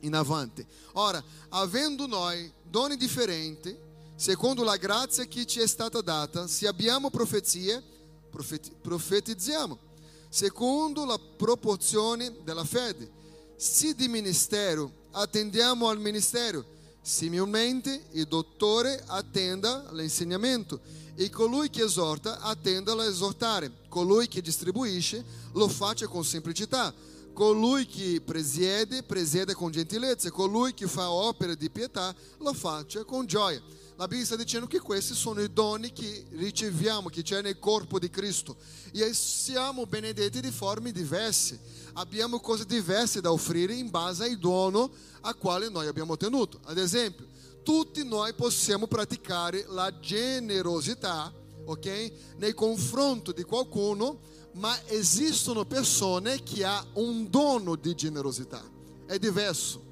[0.00, 0.66] in.
[0.92, 3.76] Ora, avendo noi doni differenti,
[4.14, 7.82] secondo la grazia che ci è stata data, se abbiamo profezie,
[8.30, 9.76] profeti- profetizziamo,
[10.28, 13.10] secondo la proporzione della fede.
[13.56, 16.74] Se di ministero, attendiamo al ministero
[17.06, 20.80] Similmente, il dottore attenda l'insegnamento
[21.14, 23.70] e colui che esorta attenda a esortare.
[23.88, 26.92] Colui che distribuisce lo faccia con semplicità.
[27.32, 30.32] Colui che presiede, presiede con gentilezza.
[30.32, 33.62] Colui che fa opera di pietà lo faccia con gioia.
[33.94, 38.00] La Bibbia sta dicendo che questi sono i doni che riceviamo, che c'è nel corpo
[38.00, 38.56] di Cristo.
[38.90, 41.60] E siamo benedetti di forme diverse
[41.96, 44.90] abbiamo cose diverse da offrire in base al dono
[45.22, 46.60] a quale noi abbiamo ottenuto.
[46.64, 47.26] Ad esempio,
[47.62, 51.32] tutti noi possiamo praticare la generosità,
[51.64, 52.12] ok?
[52.36, 54.20] Nei confronto di qualcuno,
[54.52, 58.62] ma esistono persone che hanno un dono di generosità.
[59.06, 59.84] È diverso.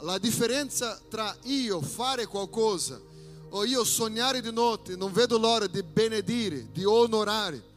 [0.00, 3.00] La differenza tra io fare qualcosa
[3.50, 7.70] o io sognare di notte, non vedo l'ora di benedire, di onorare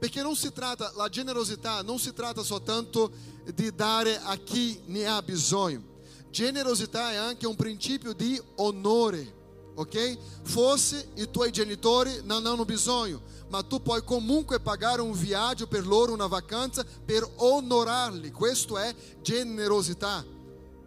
[0.00, 3.12] perché non si tratta, la generosità non si tratta soltanto
[3.54, 5.82] di dare a chi ne ha bisogno.
[6.30, 9.30] Generosità è anche un principio di onore,
[9.74, 10.16] ok?
[10.44, 15.86] Forse i tuoi genitori non hanno bisogno, ma tu puoi comunque pagare un viaggio per
[15.86, 18.30] loro, una vacanza, per onorarli.
[18.30, 20.24] Questo è generosità.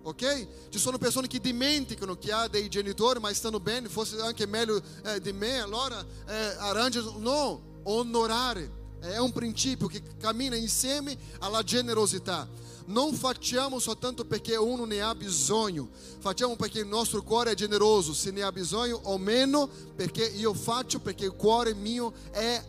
[0.06, 0.48] Ok?
[0.70, 4.82] Ci sono persone che dimenticano che ha dei genitori, ma stanno bene, forse anche meglio
[5.06, 7.14] eh, di me, allora eh, arrangiano.
[7.20, 12.48] No, onorare è un principio che cammina insieme alla generosità.
[12.86, 15.90] Non facciamo soltanto perché uno ne ha bisogno,
[16.20, 20.54] facciamo perché il nostro cuore è generoso, se ne ha bisogno o meno, perché io
[20.54, 22.14] faccio perché il cuore mio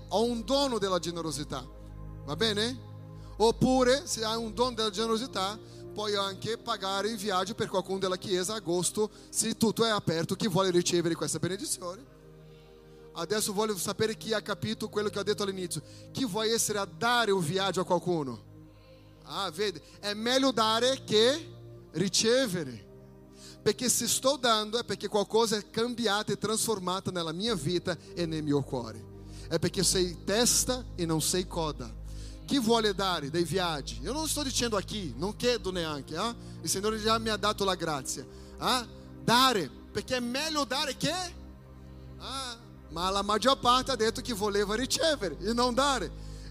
[0.09, 1.67] ho un dono della generosità.
[2.25, 2.93] Va bene?
[3.37, 5.59] Oppure, se hai un dono della generosità,
[5.93, 10.37] puoi anche pagare il viaggio per qualcuno della chiesa a agosto, se tutto è aperto,
[10.37, 12.14] chi vuole ricevere questa benedizione.
[13.17, 15.83] Adesso voglio sapere chi ha capito quello che ho detto all'inizio.
[16.11, 18.53] Chi vuole essere a dare un viaggio a qualcuno?
[19.25, 21.53] Ah, vede, è meglio dare che
[21.93, 22.93] ricevere.
[23.63, 28.27] Perché se sto dando è perché qualcosa è cambiato e trasformato nella mia vita e
[28.27, 29.13] nel mio cuore.
[29.49, 32.03] È perché sei testa e non sei coda.
[32.45, 34.01] Chi vuole dare dei viaggi?
[34.03, 36.17] Io non sto dicendo a chi, non chiedo neanche.
[36.17, 36.35] Ah?
[36.61, 38.27] Il Signore già mi ha dato la grazia.
[38.59, 38.87] Ah?
[39.23, 41.43] Dare, perché è meglio dare che...
[42.19, 42.59] Ah,
[42.95, 46.09] ma la maggior parte ha detto che voleva ricevere e non dare.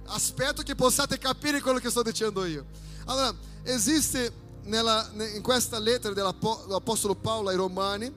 [0.07, 2.65] Aspetto che possiate capire quello che sto dicendo io.
[3.05, 4.29] Allora, esiste
[4.63, 8.13] nella, in questa lettera dell'Apostolo Paolo ai Romani,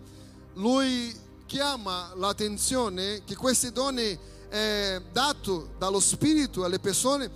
[0.54, 1.14] lui
[1.46, 7.30] chiama l'attenzione che questi doni eh, dati dallo Spirito alle persone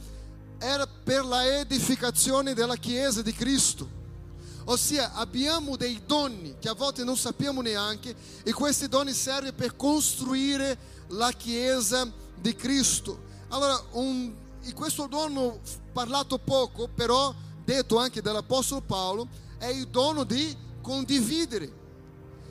[0.59, 4.00] era per la edificazione della Chiesa di Cristo.
[4.71, 9.75] Ossia abbiamo dei doni che a volte non sappiamo neanche e questi doni servono per
[9.75, 10.79] costruire
[11.09, 13.19] la Chiesa di Cristo.
[13.49, 14.33] Allora, un,
[14.73, 15.59] questo dono
[15.93, 19.27] parlato poco, però detto anche dall'Apostolo Paolo,
[19.59, 21.73] è il dono di condividere.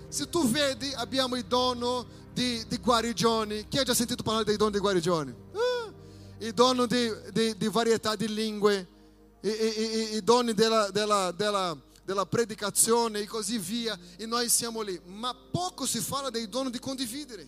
[0.10, 3.65] Se tu vedi, abbiamo il dono di, di guarigioni.
[3.69, 5.34] Chi ha già sentito parlare dei doni di guarigioni?
[5.53, 5.89] Ah,
[6.39, 8.88] il dono di, di, di varietà di lingue,
[9.39, 14.82] i, i, i doni della, della, della della predicazione e così via, e noi siamo
[14.82, 15.00] lì.
[15.06, 17.48] Ma poco si parla dei doni di condividere.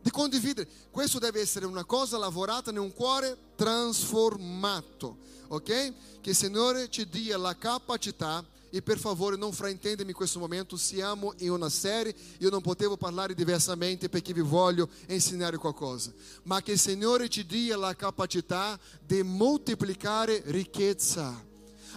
[0.00, 0.66] Di condividere.
[0.90, 5.92] Questo deve essere una cosa lavorata in un cuore trasformato, ok?
[6.22, 10.78] Che il Signore ci dia la capacità e per favore non fraintendemi in questo momento,
[10.78, 16.10] siamo in una serie, io non potevo parlare diversamente perché vi voglio insegnare qualcosa,
[16.44, 21.47] ma che il Signore ci dia la capacità di moltiplicare ricchezza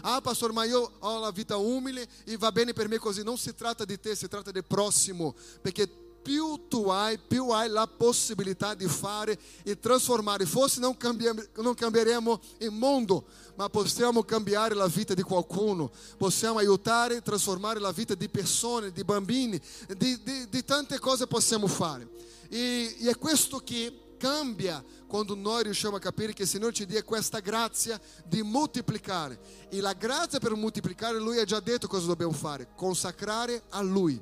[0.01, 3.23] Ah, pastor, ma io ho la vita umile e va bene per me così.
[3.23, 5.87] Non si tratta di te, si tratta del prossimo, perché
[6.21, 10.45] più tu hai, più hai la possibilità di fare e trasformare.
[10.45, 16.59] Forse non, cambiamo, non cambieremo il mondo, ma possiamo cambiare la vita di qualcuno, possiamo
[16.59, 19.59] aiutare e trasformare la vita di persone, di bambini,
[19.97, 22.07] di, di, di tante cose possiamo fare.
[22.49, 26.85] E, e è questo che cambia quando noi riusciamo a capire che il Signore ci
[26.85, 29.67] dia questa grazia di moltiplicare.
[29.69, 34.21] E la grazia per moltiplicare, Lui ha già detto cosa dobbiamo fare: consacrare a Lui.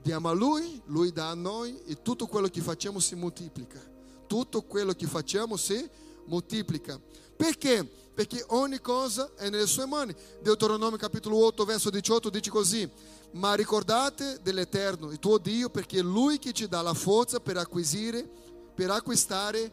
[0.00, 3.78] Diamo a Lui, Lui dà a noi e tutto quello che facciamo si moltiplica.
[4.26, 5.86] Tutto quello che facciamo si
[6.24, 6.98] moltiplica.
[7.36, 7.84] Perché?
[8.14, 10.14] Perché ogni cosa è nelle sue mani.
[10.40, 12.88] Deuteronomio capitolo 8, verso 18 dice così:
[13.32, 17.58] Ma ricordate dell'Eterno, il tuo Dio, perché è Lui che ti dà la forza per
[17.58, 18.44] acquisire,
[18.76, 19.72] per acquistare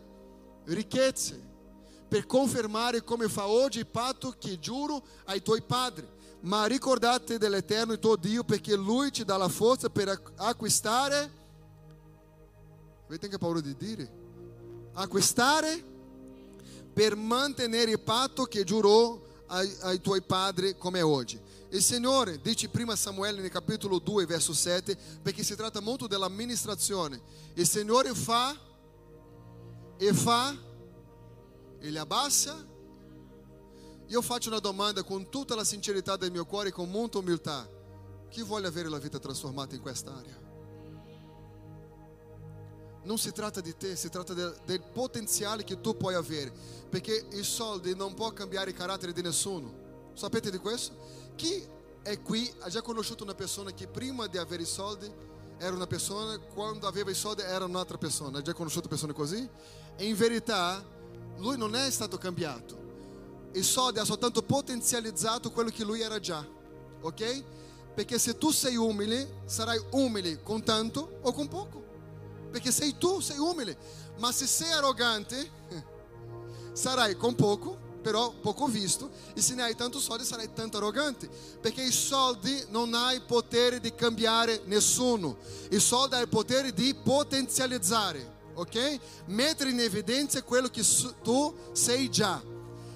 [0.65, 1.39] ricchezze,
[2.07, 6.07] per confermare come fa oggi il patto che giuro ai tuoi padri
[6.43, 11.31] ma ricordate dell'Eterno il tuo Dio perché Lui ti dà la forza per acquistare.
[13.05, 14.11] Avete anche paura di dire?
[14.93, 15.91] Acquistare
[16.93, 21.39] per mantenere il patto che giurò ai, ai tuoi padri come è oggi.
[21.69, 27.21] Il Signore dice prima Samuele nel capitolo 2 verso 7 perché si tratta molto dell'amministrazione.
[27.53, 28.55] Il Signore fa
[29.97, 30.55] e fa,
[31.79, 32.71] Ele abbassa
[34.13, 37.67] io faccio una domanda con tutta la sincerità del mio cuore e con molta umiltà.
[38.29, 40.39] Chi vuole avere la vita trasformata in quest'area?
[43.05, 46.53] Non si tratta di te, si tratta del, del potenziale che tu puoi avere,
[46.89, 50.11] perché i soldi non può cambiare il carattere di nessuno.
[50.13, 50.95] Sapete di questo?
[51.35, 51.65] Chi
[52.03, 55.11] è qui ha già conosciuto una persona che prima di avere i soldi
[55.57, 58.37] era una persona, quando aveva i soldi era un'altra persona.
[58.37, 59.49] Ha già conosciuto persone così?
[59.97, 60.83] E in verità
[61.37, 62.83] lui non è stato cambiato
[63.53, 66.45] il soldi ha soltanto potenzializzato quello che lui era già,
[67.01, 67.43] ok?
[67.93, 71.81] Perché se tu sei umile, sarai umile con tanto o con poco.
[72.51, 73.77] Perché sei tu, sei umile.
[74.17, 75.51] Ma se sei arrogante,
[76.73, 79.11] sarai con poco, però poco visto.
[79.35, 81.29] E se ne hai tanto soldi, sarai tanto arrogante.
[81.61, 85.37] Perché i soldi non hai potere di cambiare nessuno.
[85.69, 88.99] I soldi hai il potere di potenzializzare, ok?
[89.27, 90.83] Mettere in evidenza quello che
[91.23, 92.41] tu sei già.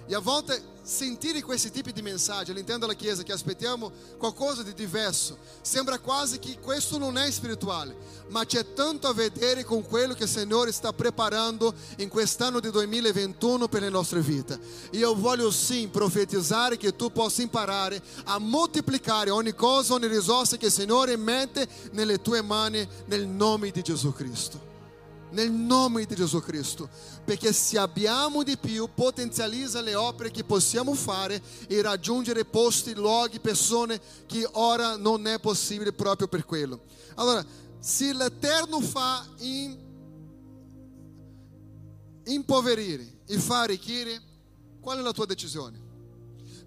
[0.06, 4.74] E a volte sentire questi tipi di mensaggi all'interno della Chiesa che aspettiamo qualcosa di
[4.74, 7.94] diverso, sembra quasi che questo non è spirituale,
[8.30, 12.72] ma c'è tanto a vedere con quello che il Signore sta preparando in quest'anno di
[12.72, 14.58] 2021 per le nostre vite.
[14.90, 20.56] E io voglio sim profetizzare che tu possa imparare a moltiplicare ogni cosa, ogni risorsa
[20.56, 24.67] che il Signore mette nelle tue mani nel nome di Gesù Cristo
[25.32, 26.90] nel nome di Gesù Cristo,
[27.26, 33.40] perché se abbiamo di più potenzializza le opere che possiamo fare e raggiungere posti, luoghi,
[33.40, 36.82] persone che ora non è possibile proprio per quello.
[37.16, 37.46] Allora,
[37.80, 39.78] se l'Eterno fa in,
[42.26, 44.22] impoverire e fa arricchire,
[44.80, 45.86] qual è la tua decisione?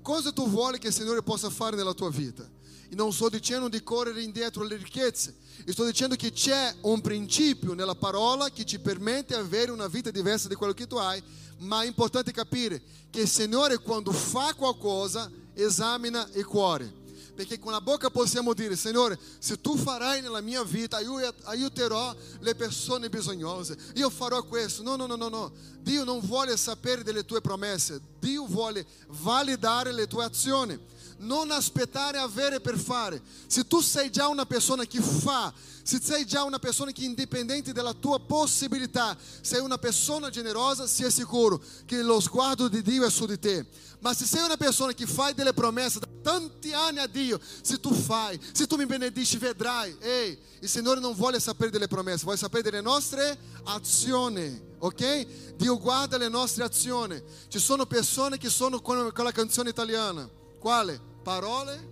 [0.03, 2.49] Cosa tu vuoi che il Signore possa fare nella tua vita?
[2.91, 7.73] E non sto dicendo di correre indietro alle ricchezze, sto dicendo che c'è un principio
[7.73, 11.23] nella parola che ci permette di avere una vita diversa di quello che tu hai,
[11.59, 16.99] ma è importante capire che il Signore quando fa qualcosa esamina il cuore.
[17.33, 20.99] Perché con la bocca possiamo dire, Signore, se tu farai nella mia vita,
[21.45, 24.83] aiuterò le persone bisognose, io farò questo.
[24.83, 25.53] No, no, no, no, no.
[25.81, 30.79] Dio non vuole sapere delle tue promesse, Dio vuole validare le tue azioni
[31.21, 33.21] non aspettare avere per fare.
[33.47, 35.53] Se tu sei già una persona che fa,
[35.83, 41.11] se sei già una persona che indipendente dalla tua possibilità, sei una persona generosa, sia
[41.11, 43.67] sicuro che lo sguardo di Dio è su di te.
[44.01, 47.79] Ma se sei una persona che fai delle promesse da tanti anni a Dio, se
[47.81, 49.95] tu fai, se tu mi benedici, vedrai.
[50.01, 54.69] Ei, il Signore non vuole sapere delle promesse, vuole sapere delle nostre azioni.
[54.79, 55.55] Ok?
[55.57, 57.21] Dio guarda le nostre azioni.
[57.49, 60.27] Ci sono persone che sono con quella canzone italiana.
[60.59, 61.09] Quale?
[61.23, 61.89] Parole?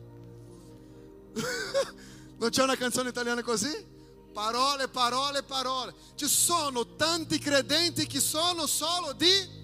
[2.39, 3.97] non c'è una canzone italiana così?
[4.33, 5.95] Parole, parole, parole.
[6.15, 9.57] Ci sono tanti credenti che sono solo di...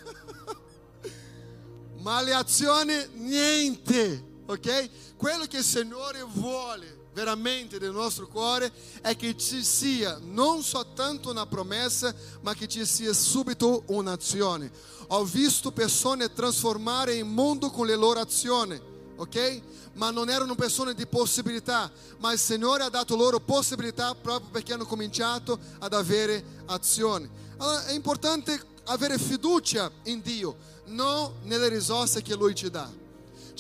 [2.00, 5.16] Ma le azioni niente, ok?
[5.16, 8.72] Quello che il Signore vuole veramente del nostro cuore
[9.02, 14.72] è che ci sia non soltanto una promessa, ma che ci sia subito un'azione.
[15.08, 18.80] Ho visto persone trasformare il mondo con le loro azioni,
[19.16, 19.62] ok?
[19.94, 24.74] Ma non erano persone di possibilità, ma il Signore ha dato loro possibilità proprio perché
[24.74, 27.30] hanno cominciato ad avere azioni.
[27.58, 30.56] Allora è importante avere fiducia in Dio,
[30.86, 33.01] non nelle risorse che Lui ci dà.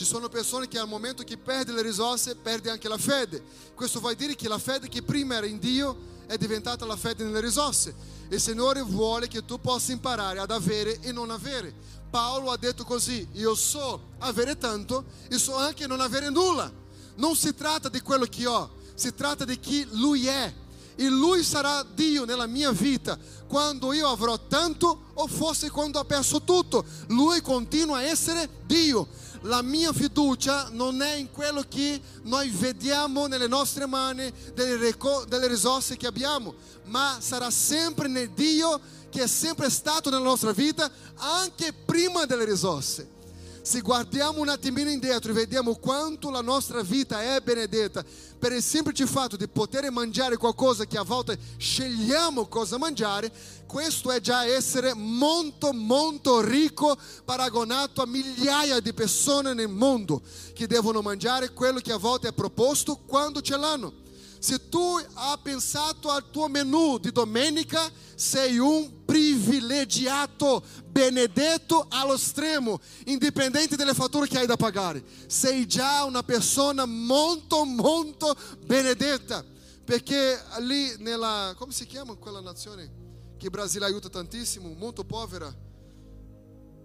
[0.02, 3.43] Ci sono persone che al momento che perde le risorse perde anche la fede.
[3.76, 5.95] Questo vuol dire che la fede che prima era in Dio
[6.26, 7.93] è diventata la fede nelle risorse.
[8.30, 11.72] Il Signore vuole che tu possa imparare ad avere e non avere.
[12.10, 16.72] Paolo ha detto così, io so avere tanto e so anche non avere nulla.
[17.18, 20.52] Non si tratta di quello che ho, si tratta di chi Lui è.
[20.95, 26.06] E Lui sarà Dio nella mia vita quando io avrò tanto o forse quando ho
[26.06, 26.86] perso tutto.
[27.10, 29.08] Lui continua a essere Dio.
[29.42, 34.96] La mia fiducia non è in quello che noi vediamo nelle nostre mani, delle,
[35.28, 36.54] delle risorse che abbiamo,
[36.86, 38.80] ma sarà sempre nel Dio
[39.10, 43.20] che è sempre stato nella nostra vita anche prima delle risorse.
[43.64, 48.03] Se guardiamo un attimino indietro e vediamo quanto la nostra vita è benedetta
[48.39, 53.32] per il semplice fatto di poter mangiare qualcosa che a volte scegliamo cosa mangiare,
[53.68, 60.66] questo è già essere molto molto ricco paragonato a migliaia di persone nel mondo che
[60.66, 64.01] devono mangiare quello che a volte è proposto quando ce l'hanno.
[64.42, 72.80] Se tu hai pensato al tuo menù di domenica, sei un privilegiato, benedetto allo stremo,
[73.06, 75.04] indipendente dalle fatture che hai da pagare.
[75.28, 78.36] Sei già una persona molto, molto
[78.66, 79.46] benedetta.
[79.86, 85.56] Perché lì nella, come si chiama quella nazione che il Brasile aiuta tantissimo, molto povera?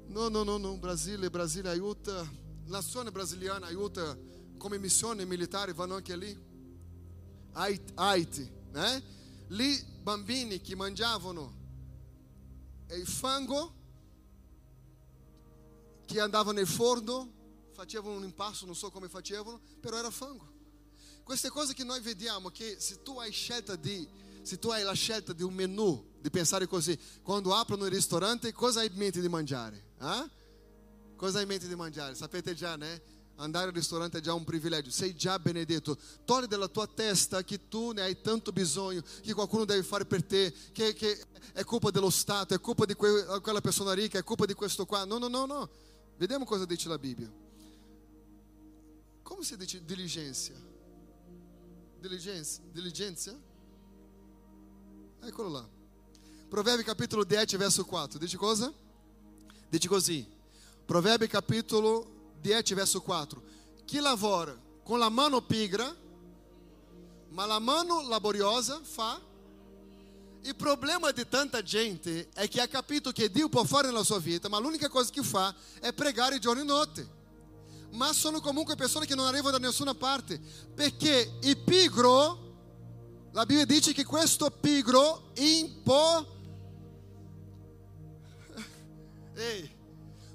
[0.09, 2.23] No, no, no, no, Brasile, Brasile aiuta,
[2.67, 4.15] nazione brasiliana aiuta
[4.59, 6.55] come missione militare, vanno anche lì.
[7.57, 9.03] Haiti, né?
[9.49, 11.55] Lì bambini che mangiavano
[12.91, 13.75] il fango,
[16.05, 17.33] che andavano nel forno,
[17.73, 20.55] facevano un impasto, non so come facevano, però era fango.
[21.23, 24.07] Queste cose che noi vediamo, che se tu hai scelta di,
[24.43, 28.53] se tu hai la scelta di un menù, di pensare così, quando aprono il ristorante,
[28.53, 29.93] cosa hai in mente di mangiare?
[30.01, 30.31] Eh?
[31.17, 32.15] Cosa hai in mente di mangiare?
[32.15, 33.03] Sapete già, né?
[33.39, 35.99] Andare al ristorante è già un privilegio, sei già benedetto.
[36.25, 40.25] Togli dalla tua testa che tu ne hai tanto bisogno, che qualcuno deve fare per
[40.25, 41.23] te, che, che
[41.53, 44.87] è colpa dello Stato, è colpa di que, quella persona ricca, è colpa di questo
[44.87, 45.05] qua.
[45.05, 45.69] No, no, no, no.
[46.17, 47.31] Vediamo cosa dice la Bibbia.
[49.23, 50.55] Come si dice diligência?
[52.01, 52.63] Diligência?
[52.73, 53.39] Diligência?
[55.21, 55.69] Eccolo là.
[56.49, 58.19] Proverbi capitolo 10, verso 4.
[58.19, 58.73] Dice cosa?
[59.69, 60.27] Dice così.
[60.87, 62.16] Proverbi capitolo
[62.47, 63.43] 10, verso 4.
[63.85, 65.93] Chi lavora con la mano pigra,
[67.31, 69.21] ma la mano laboriosa fa.
[70.43, 74.21] Il problema di tanta gente è che ha capito che Dio può fare nella sua
[74.21, 77.15] vita, ma l'unica cosa che fa è pregare giorno e notte.
[77.91, 80.41] Ma sono comunque persone che non arrivano da nessuna parte,
[80.73, 86.35] perché il pigro, la Bibbia dice che questo pigro impo...
[89.35, 89.76] Ehi,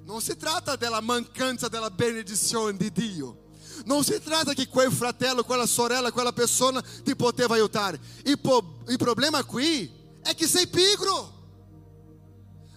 [0.04, 3.50] non si tratta della mancanza della benedizione di Dio.
[3.86, 8.00] Non si tratta che quel fratello, quella sorella, quella persona ti poteva aiutare.
[8.26, 9.92] Il, po- problema qui
[10.22, 11.40] è che sei pigro.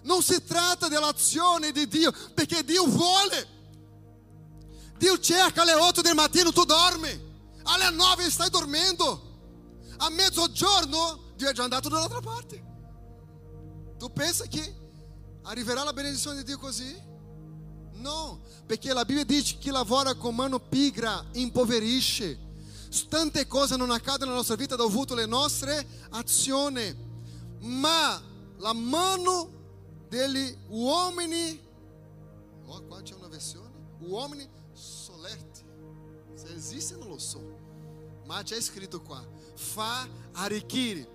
[0.02, 3.48] Non si tratta dell'azione di Dio, perché Dio vuole.
[4.96, 7.32] Dio cerca alle 8 del mattino, tu dormi.
[7.64, 9.32] Alle 9 stai dormendo.
[9.98, 12.62] A mezzogiorno Dio è già andato dall'altra parte.
[13.98, 14.74] Tu pensa che
[15.42, 17.12] arriverà la benedizione di Dio così?
[18.66, 22.38] Perché la Bibbia dice che chi lavora con mano pigra impoverisce.
[23.08, 26.94] Tante cose non accadono nella nostra vita dovuto alle nostre azioni,
[27.60, 28.22] ma
[28.58, 29.50] la mano
[30.08, 31.60] degli uomini,
[32.66, 35.64] oh, qua c'è una versione, uomini solerti,
[36.34, 37.42] se esiste non lo so,
[38.26, 41.08] ma c'è scritto qua, fa arricchire.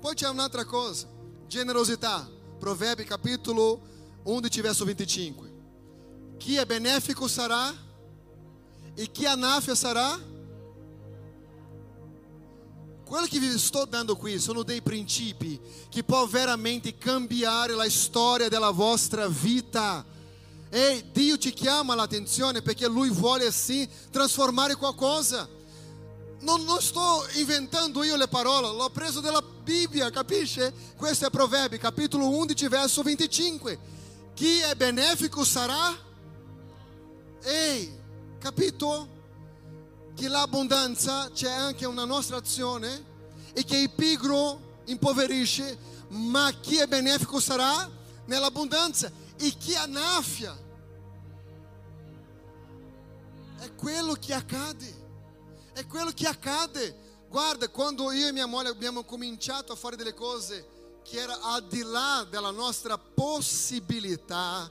[0.00, 1.08] Poi c'è un'altra cosa,
[1.46, 3.80] generosità, Proverbi capitolo
[4.24, 5.53] 11 verso 25
[6.44, 7.74] chi è benefico sarà
[8.94, 10.20] e chi anaffia sarà.
[13.02, 18.50] Quello che vi sto dando qui sono dei principi che può veramente cambiare la storia
[18.50, 20.04] della vostra vita.
[20.68, 25.48] E Dio ti chiama l'attenzione perché Lui vuole assim trasformare qualcosa.
[26.40, 30.74] Non, non sto inventando io le parole, l'ho preso dalla Bibbia, capisce?
[30.94, 33.78] Questo è Proverbi, capitolo 11, verso 25.
[34.34, 36.12] Chi è benefico sarà
[37.44, 37.92] Ehi,
[38.38, 39.08] capito?
[40.14, 43.12] Che l'abbondanza c'è anche una nostra azione
[43.52, 45.76] e che il pigro impoverisce,
[46.08, 47.90] ma chi è benefico sarà
[48.24, 50.56] nell'abbondanza e chi annaffia.
[53.58, 55.02] È quello che accade.
[55.74, 56.96] È quello che accade.
[57.28, 61.66] Guarda, quando io e mia moglie abbiamo cominciato a fare delle cose che era al
[61.66, 64.70] di là della nostra possibilità,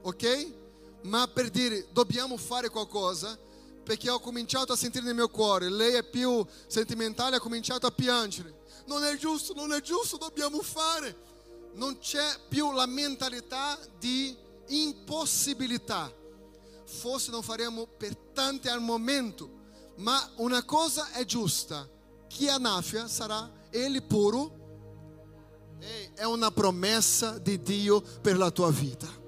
[0.00, 0.60] ok?
[1.02, 3.38] Ma per dire dobbiamo fare qualcosa
[3.82, 7.90] perché ho cominciato a sentire nel mio cuore, lei è più sentimentale, ha cominciato a
[7.90, 8.60] piangere.
[8.86, 11.30] Non è giusto, non è giusto, dobbiamo fare.
[11.74, 14.36] Non c'è più la mentalità di
[14.68, 16.12] impossibilità.
[16.84, 19.50] Forse non faremo per tanti al momento,
[19.96, 21.88] ma una cosa è giusta,
[22.28, 24.60] chi annaffia sarà egli puro.
[26.14, 29.21] È una promessa di Dio per la tua vita.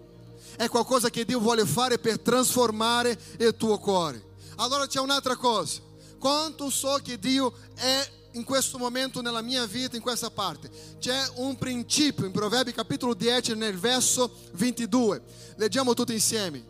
[0.57, 4.33] È qualcosa che Dio vuole fare per trasformare il tuo cuore.
[4.57, 5.81] Allora c'è un'altra cosa.
[6.19, 10.71] Quanto so che Dio è in questo momento nella mia vita, in questa parte.
[10.99, 15.23] C'è un principio in Proverbi capitolo 10 nel verso 22.
[15.57, 16.65] Leggiamo tutti insieme.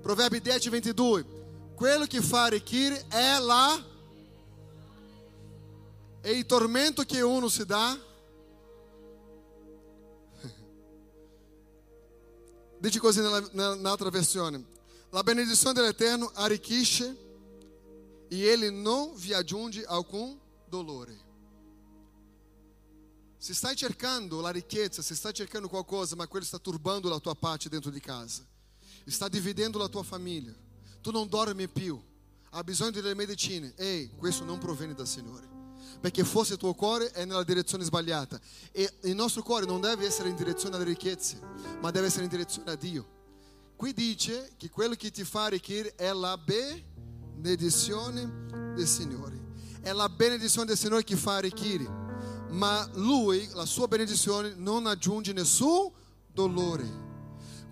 [0.00, 1.26] Proverbi 10, 22.
[1.74, 3.94] Quello che fa arricchire è la
[6.22, 7.96] e il tormento che uno si dà
[12.86, 14.64] Dice così nella, nell'altra versione.
[15.10, 17.16] La benedizione dell'Eterno arricchisce
[18.28, 21.24] e ele non vi aggiunge alcun dolore.
[23.38, 27.34] Se stai cercando la ricchezza, se stai cercando qualcosa, ma quello sta turbando la tua
[27.34, 28.46] pace dentro di casa,
[29.04, 30.54] sta dividendo la tua famiglia,
[31.00, 32.00] tu non dormi più,
[32.50, 35.55] hai bisogno delle medicine, ehi, questo non proviene dal Signore.
[36.06, 38.38] Perché forse il tuo cuore è nella direzione sbagliata.
[38.70, 41.40] E il nostro cuore non deve essere in direzione alle ricchezze,
[41.80, 43.04] ma deve essere in direzione a Dio.
[43.74, 48.46] Qui dice che quello che ti fa arricchire è la benedizione
[48.76, 49.36] del Signore.
[49.80, 51.88] È la benedizione del Signore che fa arricchire.
[52.50, 55.90] Ma Lui, la sua benedizione, non aggiunge nessun
[56.32, 57.05] dolore.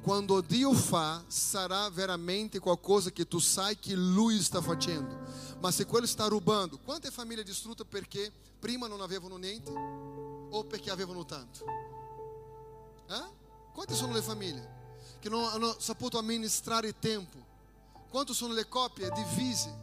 [0.04, 5.18] Quando Dio fa, sarà veramente qualcosa che tu sai che Lui está facendo.
[5.62, 10.90] Mas se quello sta rubando, quante famiglie distrutte perché prima non avevano niente o perché
[10.90, 11.64] avevano tanto?
[13.08, 13.24] Eh?
[13.72, 17.38] Quante sono le famiglie che non hanno saputo amministrare tempo?
[18.10, 19.74] Quante sono le coppie divise,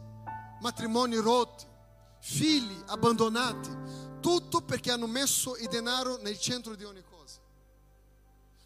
[0.60, 1.66] matrimoni rotti,
[2.20, 3.70] figli abbandonati?
[4.20, 7.40] Tutto perché hanno messo il denaro nel centro di ogni cosa.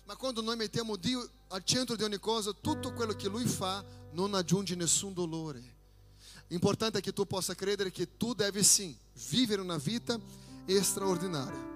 [0.04, 3.84] Ma quando noi mettiamo Dio al centro di ogni cosa, tutto quello che Lui fa
[4.12, 5.74] non aggiunge nessun dolore.
[6.48, 8.94] L'importante è che tu possa credere che tu devi sim
[9.30, 10.18] vivere una vita
[10.82, 11.74] straordinaria.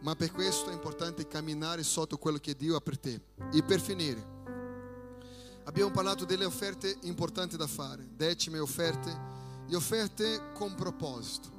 [0.00, 3.20] Ma per questo è importante camminare sotto quello che Dio ha per te.
[3.52, 4.24] E per finire,
[5.64, 9.34] abbiamo parlato delle offerte importanti da fare, decime offerte
[9.68, 11.54] e offerte con proposito.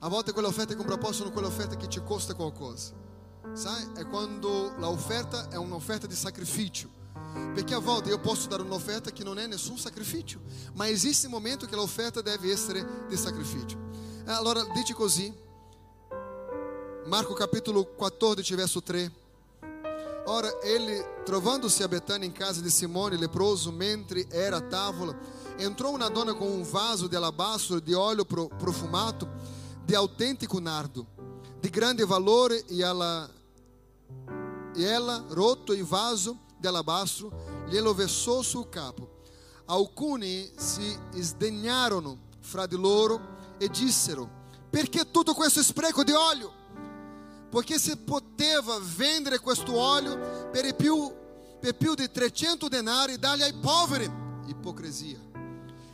[0.00, 3.01] A volte quelle offerte con proposito sono quelle offerte che ci costa qualcosa.
[3.94, 7.00] È quando l'offerta è un'offerta di sacrificio
[7.54, 10.40] perché a volte eu posso dar uma oferta que não é nenhum sacrifício,
[10.74, 13.78] mas existe um momento que a oferta deve ser de sacrifício.
[14.26, 15.34] Allora dice così,
[17.06, 19.10] Marco capítulo 14, verso 3.
[20.24, 25.18] Ora, ele, trovando-se a Betânia em casa de Simone, leproso, mentre era a tavola,
[25.58, 29.28] entrou uma dona com um vaso de alabastro de óleo profumado,
[29.84, 31.04] de autêntico nardo,
[31.62, 33.30] de grande valor, e ela,
[34.74, 37.30] e ela roto e vaso, de alabastro,
[37.68, 39.20] glielo versò sul capo.
[39.66, 44.28] Alcuni si sdegnarono fra di loro e dissero:
[44.70, 46.52] Perché tutto questo spreco di olio?
[47.48, 51.12] Poiché si poteva vendere questo olio per più,
[51.60, 54.10] per più di 300 denari e darli ai poveri.
[54.46, 55.20] Ipocrisia.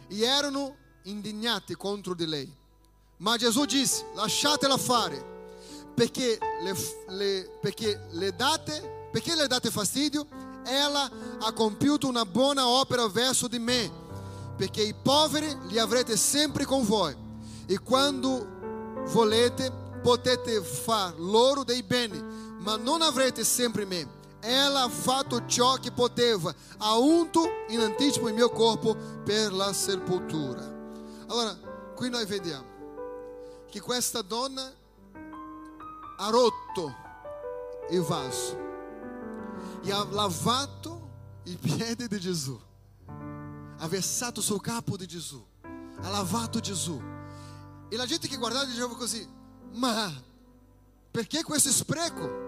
[0.09, 2.51] E erano indignati contro di lei.
[3.19, 5.37] Ma Gesù disse: Lasciatela fare,
[5.99, 6.76] perché le,
[7.09, 10.24] le, perché le date, perché le date fastidio?
[10.64, 13.90] ela ha compiuto una buona opera verso di me,
[14.57, 17.16] perché i poveri li avrete sempre con voi,
[17.66, 18.46] e quando
[19.09, 22.22] volete potete far loro dei beni,
[22.59, 24.16] ma non avrete sempre me.
[24.40, 29.72] Ela ha fatto ciò che poteva, ha unto in anticipo il mio corpo per la
[29.72, 30.62] sepoltura.
[31.26, 31.59] Allora,
[31.96, 32.76] qui noi vediamo
[33.68, 34.78] che questa donna
[36.21, 36.95] ha rotto
[37.91, 38.57] il vaso
[39.83, 41.11] e ha lavato
[41.45, 42.59] i piedi di Gesù,
[43.79, 47.01] ha versato sul capo di Gesù, ha lavato Gesù.
[47.89, 49.27] E la gente che guardava diceva così,
[49.75, 50.12] ma
[51.11, 52.47] perché questo spreco?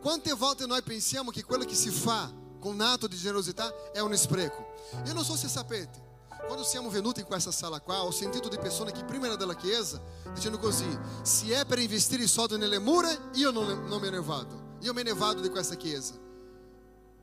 [0.00, 4.00] Quante volte noi pensiamo che quello che si fa con un atto di generosità è
[4.00, 4.74] un spreco?
[5.06, 6.07] Eu non so se sapete,
[6.46, 9.54] quando siamo venuti in questa sala qua, ho sentito di persone che prima erano della
[9.54, 10.00] chiesa
[10.32, 10.86] dicendo così:
[11.22, 14.66] se è per investire soldi nelle mura, io non, non me ne vado.
[14.80, 16.14] Io me ne vado di questa chiesa.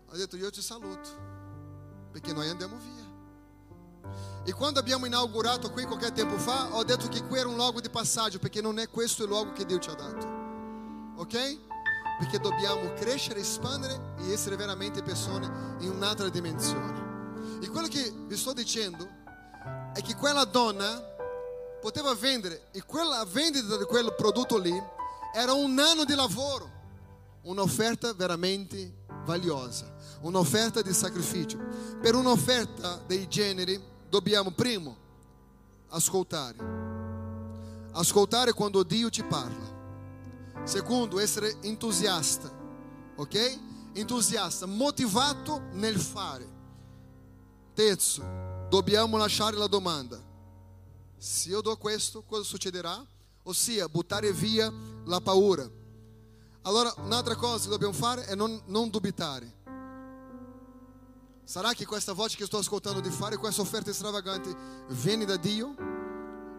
[0.07, 1.09] Ho detto, io ti saluto,
[2.11, 4.13] perché noi andiamo via.
[4.43, 7.81] E quando abbiamo inaugurato qui qualche tempo fa, ho detto che qui era un luogo
[7.81, 10.43] di passaggio, perché non è questo il luogo che Dio ci ha dato.
[11.17, 11.73] Ok?
[12.17, 17.04] perché dobbiamo crescere, espandere e essere veramente persone in un'altra dimensione.
[17.65, 19.09] E quello che vi sto dicendo
[19.91, 21.01] è che quella donna
[21.81, 24.71] poteva vendere e quella vendita di quel prodotto lì
[25.33, 26.69] era un anno di lavoro,
[27.41, 29.91] un'offerta veramente valiosa,
[30.21, 31.57] un'offerta di sacrificio.
[31.99, 34.95] Per un'offerta dei generi dobbiamo primo
[35.87, 36.57] ascoltare,
[37.93, 39.73] ascoltare quando Dio ci parla.
[40.65, 42.47] Secondo, essere entusiasta,
[43.15, 43.59] ok?
[43.93, 46.54] Entusiasta, motivato nel fare.
[47.75, 48.23] Terzo,
[48.69, 50.17] dobbiamo lasciare la domanda:
[51.17, 53.05] se io do questo, cosa succederà?
[53.43, 54.71] Ossia, buttare via
[55.03, 55.69] la paura.
[56.61, 59.53] Allora, un'altra cosa che dobbiamo fare è non, non dubitare.
[61.43, 64.55] Sarà che questa voce che sto ascoltando di fare questa offerta stravagante
[64.87, 65.75] viene da Dio?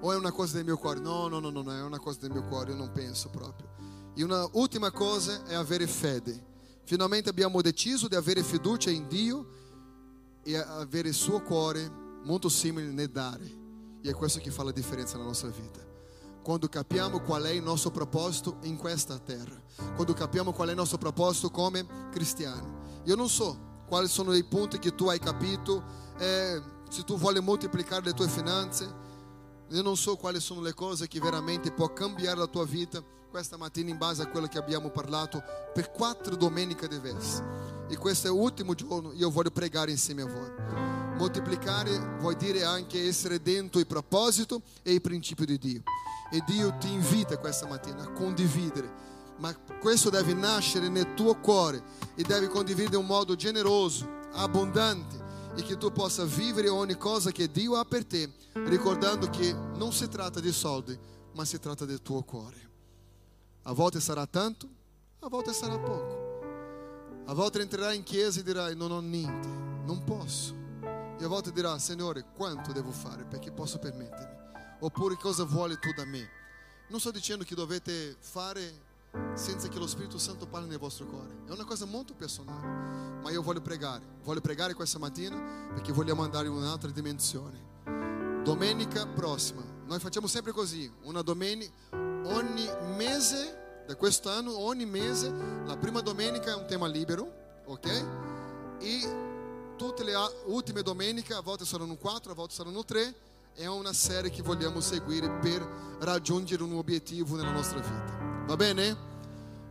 [0.02, 1.00] O è una cosa del mio cuore?
[1.00, 3.68] No, no, no, no, è una cosa del mio cuore, io non penso proprio.
[4.14, 6.44] E una ultima cosa è avere fede.
[6.84, 9.64] Finalmente abbiamo deciso di avere fiducia in Dio
[10.46, 11.90] e avere il suo cuore
[12.22, 13.44] molto simile nel dare.
[14.00, 15.84] E è questo che fa la differenza nella nostra vita.
[16.40, 19.60] Quando capiamo qual è il nostro proposito in questa terra,
[19.96, 22.74] quando capiamo qual è il nostro proposito come cristiani.
[23.04, 25.82] Io non so quali sono i punti che tu hai capito,
[26.18, 29.04] eh, se tu vuoi moltiplicare le tue finanze,
[29.70, 33.56] io non so quali sono le cose che veramente può cambiare la tua vita questa
[33.56, 35.42] mattina in base a quello che abbiamo parlato
[35.74, 37.75] per quattro domeniche diverse.
[37.88, 40.50] E questo è l'ultimo giorno io voglio pregare insieme a voi.
[41.16, 45.82] Moltiplicare vuol dire anche essere dentro il proposito e il principio di Dio.
[46.30, 49.04] E Dio ti invita questa mattina a condividere
[49.38, 51.82] ma questo deve nascere nel tuo cuore
[52.14, 55.24] e deve condividere in modo generoso, abbondante
[55.54, 59.92] e che tu possa vivere ogni cosa che Dio ha per te, ricordando che non
[59.92, 60.98] si tratta di soldi,
[61.32, 62.64] ma si tratta del tuo cuore.
[63.62, 64.68] A volte sarà tanto,
[65.20, 66.25] a volte sarà poco.
[67.28, 69.48] A volte entrerai in chiesa e dirai non ho niente,
[69.84, 70.54] non posso.
[71.18, 74.36] E a volte dirà Signore quanto devo fare perché posso permettermi.
[74.78, 76.28] Oppure cosa vuole tu da me.
[76.88, 78.84] Non sto dicendo che dovete fare
[79.34, 81.38] senza che lo Spirito Santo parli nel vostro cuore.
[81.46, 83.20] È una cosa molto personale.
[83.20, 85.36] Ma io voglio pregare, voglio pregare questa mattina
[85.74, 87.74] perché vogliamo andare in un'altra dimensione.
[88.44, 95.32] Domenica prossima, noi facciamo sempre così, una domenica, ogni mese da quest'anno, ogni mese,
[95.64, 98.06] la prima domenica è un tema libero, ok?
[98.80, 99.24] E
[99.76, 100.12] tutte le
[100.46, 103.14] ultime domeniche, a volte saranno quattro, a volte saranno tre,
[103.54, 105.66] è una serie che vogliamo seguire per
[106.00, 108.44] raggiungere un obiettivo nella nostra vita.
[108.46, 108.96] Va bene?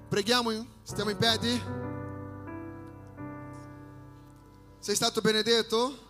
[0.08, 1.62] Preghiamo, stiamo in piedi?
[4.80, 6.04] Sei stato benedetto?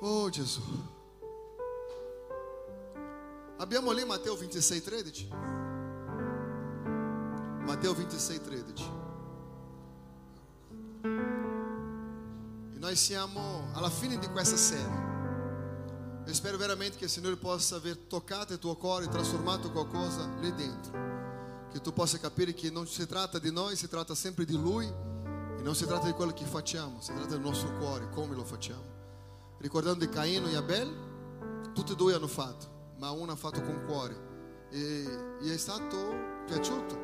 [0.00, 0.96] Oh Gesù.
[3.58, 5.28] Abbiamo lì Matteo 26, 13.
[7.66, 8.90] Matteo 26, 13.
[12.72, 15.06] E noi siamo alla fine di questa serie.
[16.24, 20.28] Eu espero veramente que o Senhor possa aver tocado o teu cuore e trasformato qualcosa
[20.40, 20.92] lì dentro.
[21.72, 24.86] Que tu possa capire que não se trata de nós, se trata sempre de Lui
[25.58, 28.44] e não se trata di quello che facciamo, si tratta del nostro cuore, come lo
[28.44, 28.84] facciamo.
[29.58, 33.84] Ricordando di Caino e Abel, tutti e due hanno fatto, ma uno ha fatto con
[33.86, 34.26] cuore
[34.70, 36.98] e gli è stato piaciuto,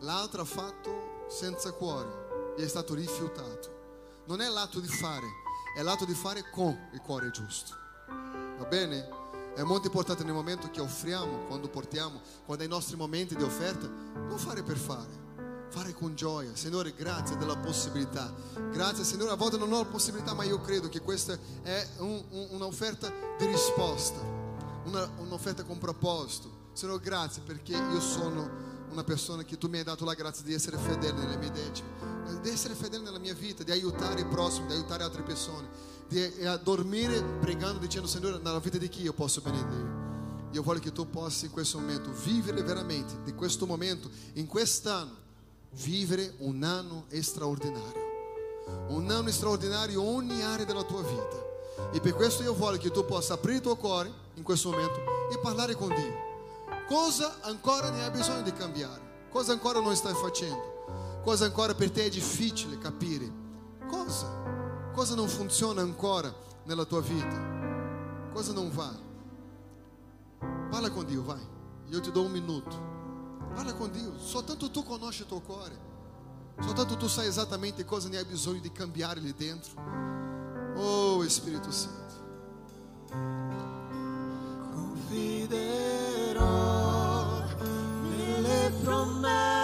[0.00, 3.74] l'altro ha fatto senza cuore e è stato rifiutato.
[4.26, 5.26] Non è l'atto di fare,
[5.76, 7.74] è l'atto di fare con il cuore giusto.
[8.58, 9.24] Va bene?
[9.54, 13.86] È molto importante nel momento che offriamo, quando portiamo, quando ai nostri momenti di offerta,
[13.86, 15.24] non fare per fare,
[15.70, 16.54] fare con gioia.
[16.54, 18.34] Signore, grazie della possibilità.
[18.70, 19.30] Grazie, Signore.
[19.30, 23.10] A volte non ho la possibilità, ma io credo che questa è un, un, un'offerta
[23.38, 24.20] di risposta,
[24.86, 26.64] una, un'offerta con proposito.
[26.72, 30.54] Signore, grazie perché io sono una persona che tu mi hai dato la grazia di
[30.54, 31.88] essere fedele nelle mie decime,
[32.40, 36.32] di essere fedele nella mia vita, di aiutare il prossimo, di aiutare altre persone di
[36.62, 40.04] dormire pregando dicendo Signore nella vita di chi io posso benedire
[40.52, 45.24] io voglio che tu possa in questo momento vivere veramente di questo momento in quest'anno
[45.82, 48.04] vivere un anno straordinario
[48.88, 51.45] un anno straordinario in ogni area della tua vita
[51.92, 55.00] e per questo io voglio che tu possa aprire il tuo cuore in questo momento
[55.30, 56.24] e parlare con Dio
[56.86, 61.90] cosa ancora ne hai bisogno di cambiare cosa ancora non stai facendo cosa ancora per
[61.90, 63.30] te è difficile capire
[63.88, 64.46] cosa
[64.96, 67.38] Cosa não funciona ancora nella tua vita?
[68.32, 68.94] Cosa non va?
[70.70, 71.46] Fala com Deus, vai.
[71.92, 72.74] Eu te dou um minuto.
[73.54, 74.22] Fala com Deus.
[74.22, 75.76] Só tanto tu conosce o teu cuore.
[76.62, 79.74] Só tanto tu sai exatamente cosa ne hai bisogno di cambiare lì dentro.
[80.78, 81.96] Oh Espírito Santo.
[84.74, 86.34] Confiderò
[88.02, 89.55] nelle promesse.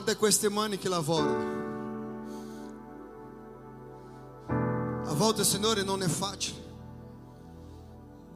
[0.00, 1.58] Guarda queste mani che lavorano.
[5.04, 6.68] A volte, Signore, non è facile.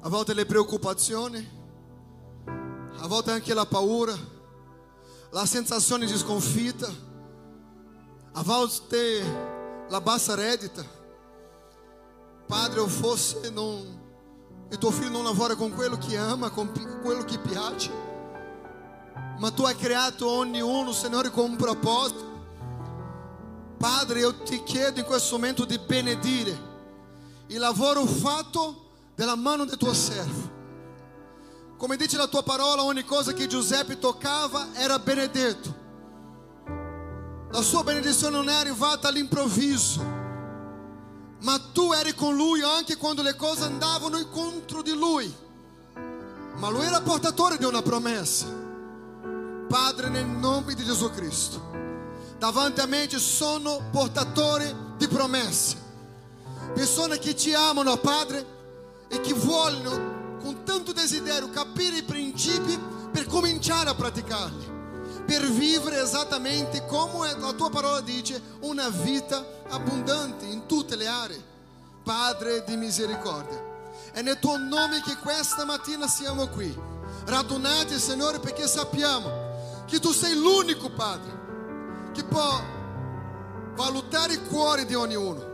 [0.01, 1.49] A volte le preoccupazioni,
[2.99, 4.15] a volte anche la paura,
[5.31, 6.91] la sensazione di sconfitta,
[8.33, 9.23] a volte
[9.89, 10.85] la bassa reddita.
[12.47, 14.03] Padre, o fosse non,
[14.69, 17.91] il tuo figlio non lavora con quello che ama, con quello che piace,
[19.39, 22.33] ma tu hai creato ognuno, Signore, con un proposito.
[23.77, 26.73] Padre, io ti chiedo in questo momento di benedire
[27.49, 28.83] il lavoro fatto
[29.15, 30.53] della mano del tuo servo.
[31.77, 35.83] Come dice la tua parola, ogni cosa che Giuseppe toccava era benedetto.
[37.51, 40.03] La sua benedizione non è arrivata all'improvviso,
[41.41, 45.33] ma tu eri con lui anche quando le cose andavano incontro di lui.
[46.57, 48.64] Ma lui era portatore di una promessa.
[49.75, 51.61] Padre, nel nome di Gesù Cristo,
[52.39, 55.77] davanti a me sono portatori di promesse,
[56.73, 58.47] persone che ti amano, Padre,
[59.09, 62.79] e che vogliono con tanto desiderio capire i principi
[63.11, 64.65] per cominciare a praticarli,
[65.27, 71.43] per vivere esattamente come la tua parola dice, una vita abbondante in tutte le aree.
[72.05, 73.61] Padre di misericordia,
[74.13, 76.73] è nel tuo nome che questa mattina siamo qui,
[77.25, 79.44] radunati, Signore, perché sappiamo
[79.87, 81.43] che tu sei l'unico Padre
[82.13, 82.63] che può
[83.75, 85.53] valutare i cuori di ognuno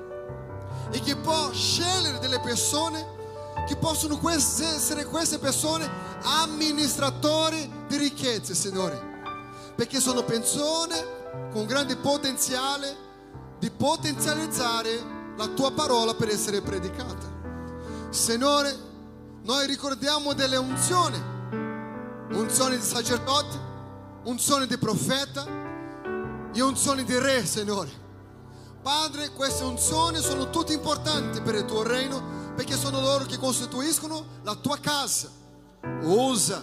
[0.90, 3.18] e che può scegliere delle persone
[3.66, 5.88] che possono essere queste persone
[6.22, 13.08] amministratori di ricchezze, Signore, perché sono persone con grande potenziale
[13.58, 17.28] di potenzializzare la tua parola per essere predicata.
[18.10, 18.76] Signore,
[19.42, 21.20] noi ricordiamo delle unzioni,
[22.32, 23.58] unzioni di sacerdoti,
[24.24, 25.46] unzioni di profeta
[26.52, 27.90] e unzioni di re, Signore.
[28.82, 34.24] Padre, queste unzioni sono tutte importanti per il tuo reino perché sono loro che costituiscono
[34.42, 35.30] la tua casa.
[36.02, 36.60] Usa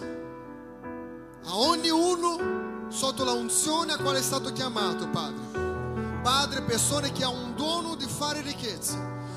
[1.44, 6.20] a ognuno sotto la unzione a quale è stato chiamato, Padre.
[6.22, 8.96] Padre, persone che ha un dono di fare ricchezze,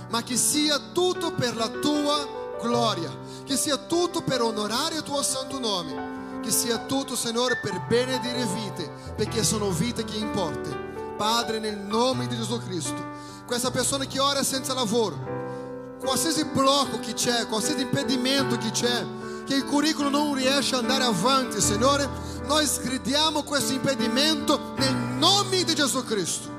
[0.10, 2.28] ma che sia tutto per la tua
[2.60, 6.11] gloria, che sia tutto per onorare il tuo santo nome,
[6.42, 10.90] che sia tutto, Signore, per benedire vite, perché sono vite che importano.
[11.16, 13.10] Padre, nel nome di Gesù Cristo,
[13.46, 19.06] questa persona che ora senza lavoro, qualsiasi blocco che c'è, qualsiasi impedimento che c'è,
[19.46, 22.10] che il curriculum non riesce ad andare avanti, Signore,
[22.46, 26.50] noi sgridiamo questo impedimento nel nome di Gesù Cristo.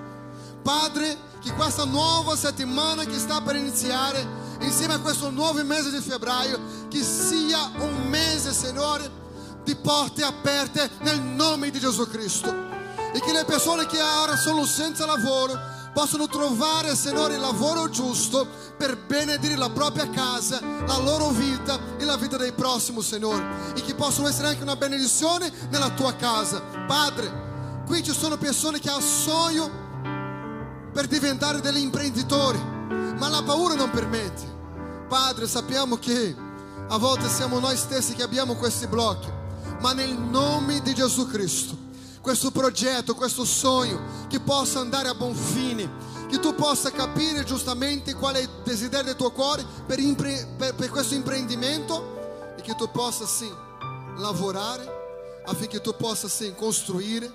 [0.62, 4.24] Padre, che questa nuova settimana che sta per iniziare,
[4.60, 9.10] insieme a questo nuovo mese di febbraio, che sia un mese, Signore,
[9.64, 12.70] di porte aperte nel nome di Gesù Cristo.
[13.12, 15.58] E che le persone che ora sono senza lavoro
[15.92, 18.46] possano trovare, Signore, il lavoro giusto
[18.76, 23.74] per benedire la propria casa, la loro vita e la vita dei prossimi, Signore.
[23.74, 26.62] E che possono essere anche una benedizione nella tua casa.
[26.86, 29.80] Padre, qui ci sono persone che hanno sogno
[30.92, 32.58] per diventare degli imprenditori,
[33.18, 34.50] ma la paura non permette.
[35.08, 36.34] Padre, sappiamo che
[36.88, 39.30] a volte siamo noi stessi che abbiamo questi blocchi,
[39.82, 41.76] ma nel nome di Gesù Cristo
[42.20, 45.90] questo progetto, questo sogno che possa andare a buon fine,
[46.28, 50.76] che tu possa capire giustamente qual è il desiderio del tuo cuore per, impre- per,
[50.76, 53.50] per questo imprendimento e che tu possa sì
[54.18, 55.00] lavorare
[55.46, 57.28] affinché tu possa sì costruire,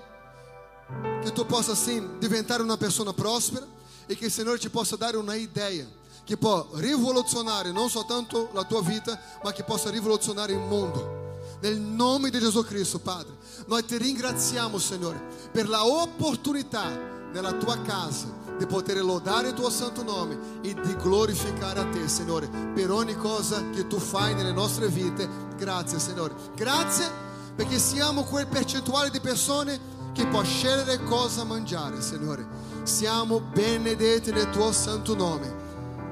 [1.22, 3.66] che tu possa sì diventare una persona prospera
[4.06, 5.84] e che il Signore ti possa dare una idea
[6.24, 11.27] che può rivoluzionare non soltanto la tua vita, ma che possa rivoluzionare il mondo.
[11.60, 13.36] Nel nome di Gesù Cristo, Padre,
[13.66, 16.88] noi ti ringraziamo, Signore, per la opportunità
[17.32, 22.08] nella tua casa di poter lodare il tuo santo nome e di glorificare a te,
[22.08, 25.28] Signore, per ogni cosa che tu fai nelle nostre vite.
[25.56, 26.34] Grazie, Signore.
[26.54, 32.46] Grazie perché siamo quel percentuale di persone che può scegliere cosa mangiare, Signore.
[32.84, 35.67] Siamo benedetti nel tuo santo nome.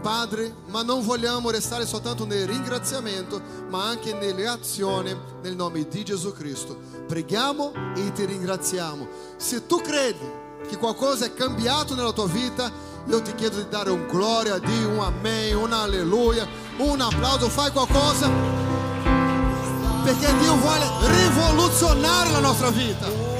[0.07, 6.05] Padre, ma non vogliamo restare soltanto nel ringraziamento, ma anche nelle azioni nel nome di
[6.05, 6.79] Gesù Cristo.
[7.09, 9.09] Preghiamo e ti ringraziamo.
[9.37, 10.25] Se tu credi
[10.69, 12.71] che qualcosa è cambiato nella tua vita,
[13.05, 16.47] io ti chiedo di dare un gloria a Dio, un amen, un alleluia,
[16.77, 18.31] un applauso, fai qualcosa
[20.05, 23.36] perché Dio vuole rivoluzionare la nostra vita.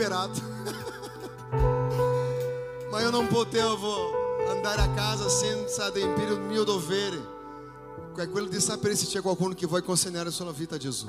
[0.00, 0.40] superato.
[2.90, 7.38] Ma io non potevo andare a casa senza adempiere il mio dovere,
[8.14, 11.06] che è quello di sapere se c'è qualcuno vuole consegnare la sua vita a Gesù.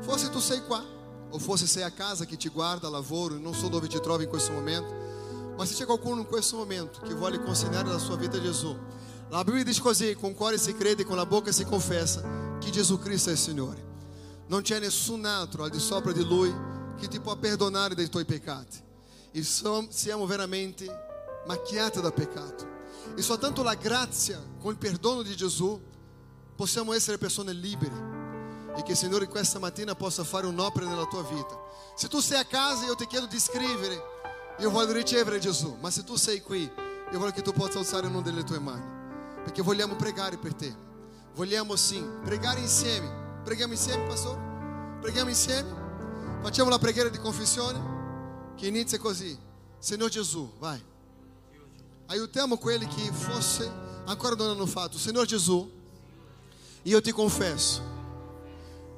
[0.00, 0.82] Forse tu sei qua,
[1.30, 4.30] o forse sei a casa che ti guarda, lavoro, non so dove ti trovi in
[4.30, 4.94] questo momento,
[5.56, 8.76] ma se c'è qualcuno in questo momento che vuole consegnare la sua vita a Gesù,
[9.28, 12.22] la Bibbia dice così, con il cuore si crede, con la bocca si confessa
[12.60, 13.84] che Gesù Cristo il Signore.
[14.48, 16.22] Non c'è nessun altro al di sopra di
[16.96, 18.82] che ti può perdonare dei tuoi peccati.
[19.32, 20.86] E siamo veramente
[21.46, 22.74] macchiati da peccato.
[23.14, 25.80] E soltanto la grazia, con il perdono di Gesù,
[26.54, 28.14] possiamo essere persone libere.
[28.76, 31.58] E che il Signore questa mattina possa fare un'opera nella tua vita.
[31.94, 34.02] Se tu sei a casa, io ti chiedo di scrivere.
[34.58, 35.76] Io voglio ricevere Gesù.
[35.80, 38.84] Ma se tu sei qui, io voglio che tu possa alzare una delle tue mani.
[39.44, 40.74] Perché vogliamo pregare per te.
[41.34, 43.40] Vogliamo sim pregare insieme.
[43.44, 44.98] Preghiamo insieme, pastore?
[45.00, 45.85] Preghiamo insieme?
[46.42, 49.36] Facciamo la preghiera di confessione che inizia così.
[49.78, 50.82] Signor Gesù, vai.
[52.06, 53.70] Aiutiamo quelli che forse
[54.04, 54.96] ancora non hanno fatto.
[54.96, 55.70] Signor Gesù,
[56.82, 57.94] io ti confesso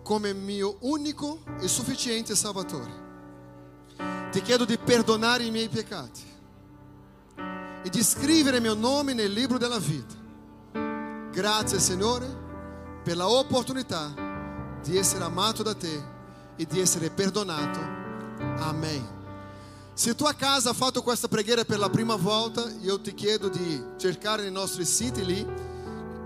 [0.02, 3.06] come mio unico e sufficiente Salvatore.
[4.30, 6.22] Ti chiedo di perdonare i miei peccati
[7.82, 10.14] e di scrivere il mio nome nel libro della vita.
[11.30, 12.26] Grazie Signore
[13.02, 14.12] per la opportunità
[14.82, 16.16] di essere amato da te
[16.58, 17.78] e di essere perdonato.
[18.62, 19.16] Amen.
[19.94, 23.48] Se tu a casa hai fatto questa preghiera per la prima volta, io ti chiedo
[23.48, 25.46] di cercare nei nostri siti lì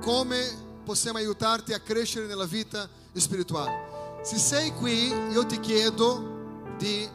[0.01, 4.21] come possiamo aiutarti a crescere nella vita spirituale.
[4.23, 7.09] Se sei qui, io ti chiedo di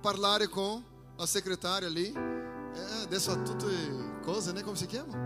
[0.00, 0.82] parlare con
[1.16, 2.12] la segretaria lì.
[2.12, 3.66] Eh, adesso ha tutte
[4.22, 4.62] cose, né?
[4.62, 5.16] Come si chiama?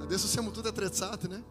[0.00, 1.42] Adesso siamo tutti attrezzati, né?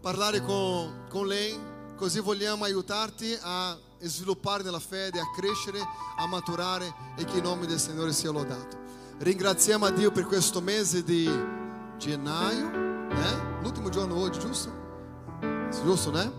[0.00, 1.56] Parlare con, con lei,
[1.96, 5.80] così vogliamo aiutarti a sviluppare nella fede, a crescere,
[6.18, 8.76] a maturare e che il nome del Signore sia lodato.
[9.18, 11.28] Ringraziamo a Dio per questo mese di
[11.96, 13.58] gennaio, né?
[13.62, 14.70] L'ultimo giorno oggi, giusto?
[15.70, 16.30] Giusto, né?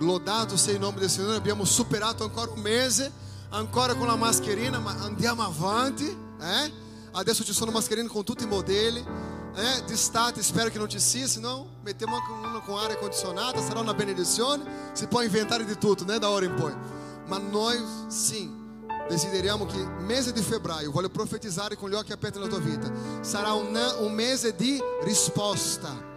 [0.00, 3.10] Lodato sia il nome del Signore, abbiamo superato ancora un mese,
[3.50, 6.06] ancora con la mascherina, ma andiamo avanti,
[6.40, 6.84] eh?
[7.12, 9.02] Adesso ci sono mascherine con tutti i modelli,
[9.56, 9.82] eh?
[9.86, 13.94] D'estate spero che non ci sia, senão mettiamo anche uno con aria condizionata, sarà una
[13.94, 16.18] benedizione, si può inventare di tutto, né?
[16.18, 16.74] Da ora in poi.
[17.26, 22.38] Ma noi, sim, desideriamo che il mese di febbraio, voglio profetizzare con gli occhi aperti
[22.38, 22.90] nella tua vita,
[23.20, 26.14] sarà un, un mese di risposta.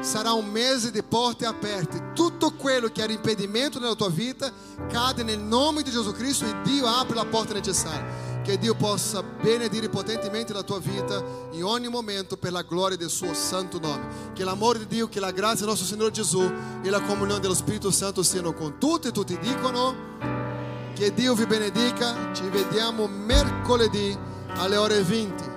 [0.00, 2.12] Sarà un mese di porte aperte.
[2.14, 4.50] Tutto quello che era impedimento nella tua vita
[4.88, 8.31] cade nel nome di Gesù Cristo e Dio apre la porta necessaria.
[8.42, 11.22] Che Dio possa benedire potentemente la tua vita
[11.52, 14.32] in ogni momento per la gloria del suo santo nome.
[14.32, 17.54] Che l'amore di Dio, che la grazia del nostro Signore Gesù e la comunione dello
[17.54, 19.94] Spirito Santo siano con tutti e tutti dicono
[20.94, 22.32] che Dio vi benedica.
[22.32, 24.16] Ci vediamo mercoledì
[24.56, 25.51] alle ore 20.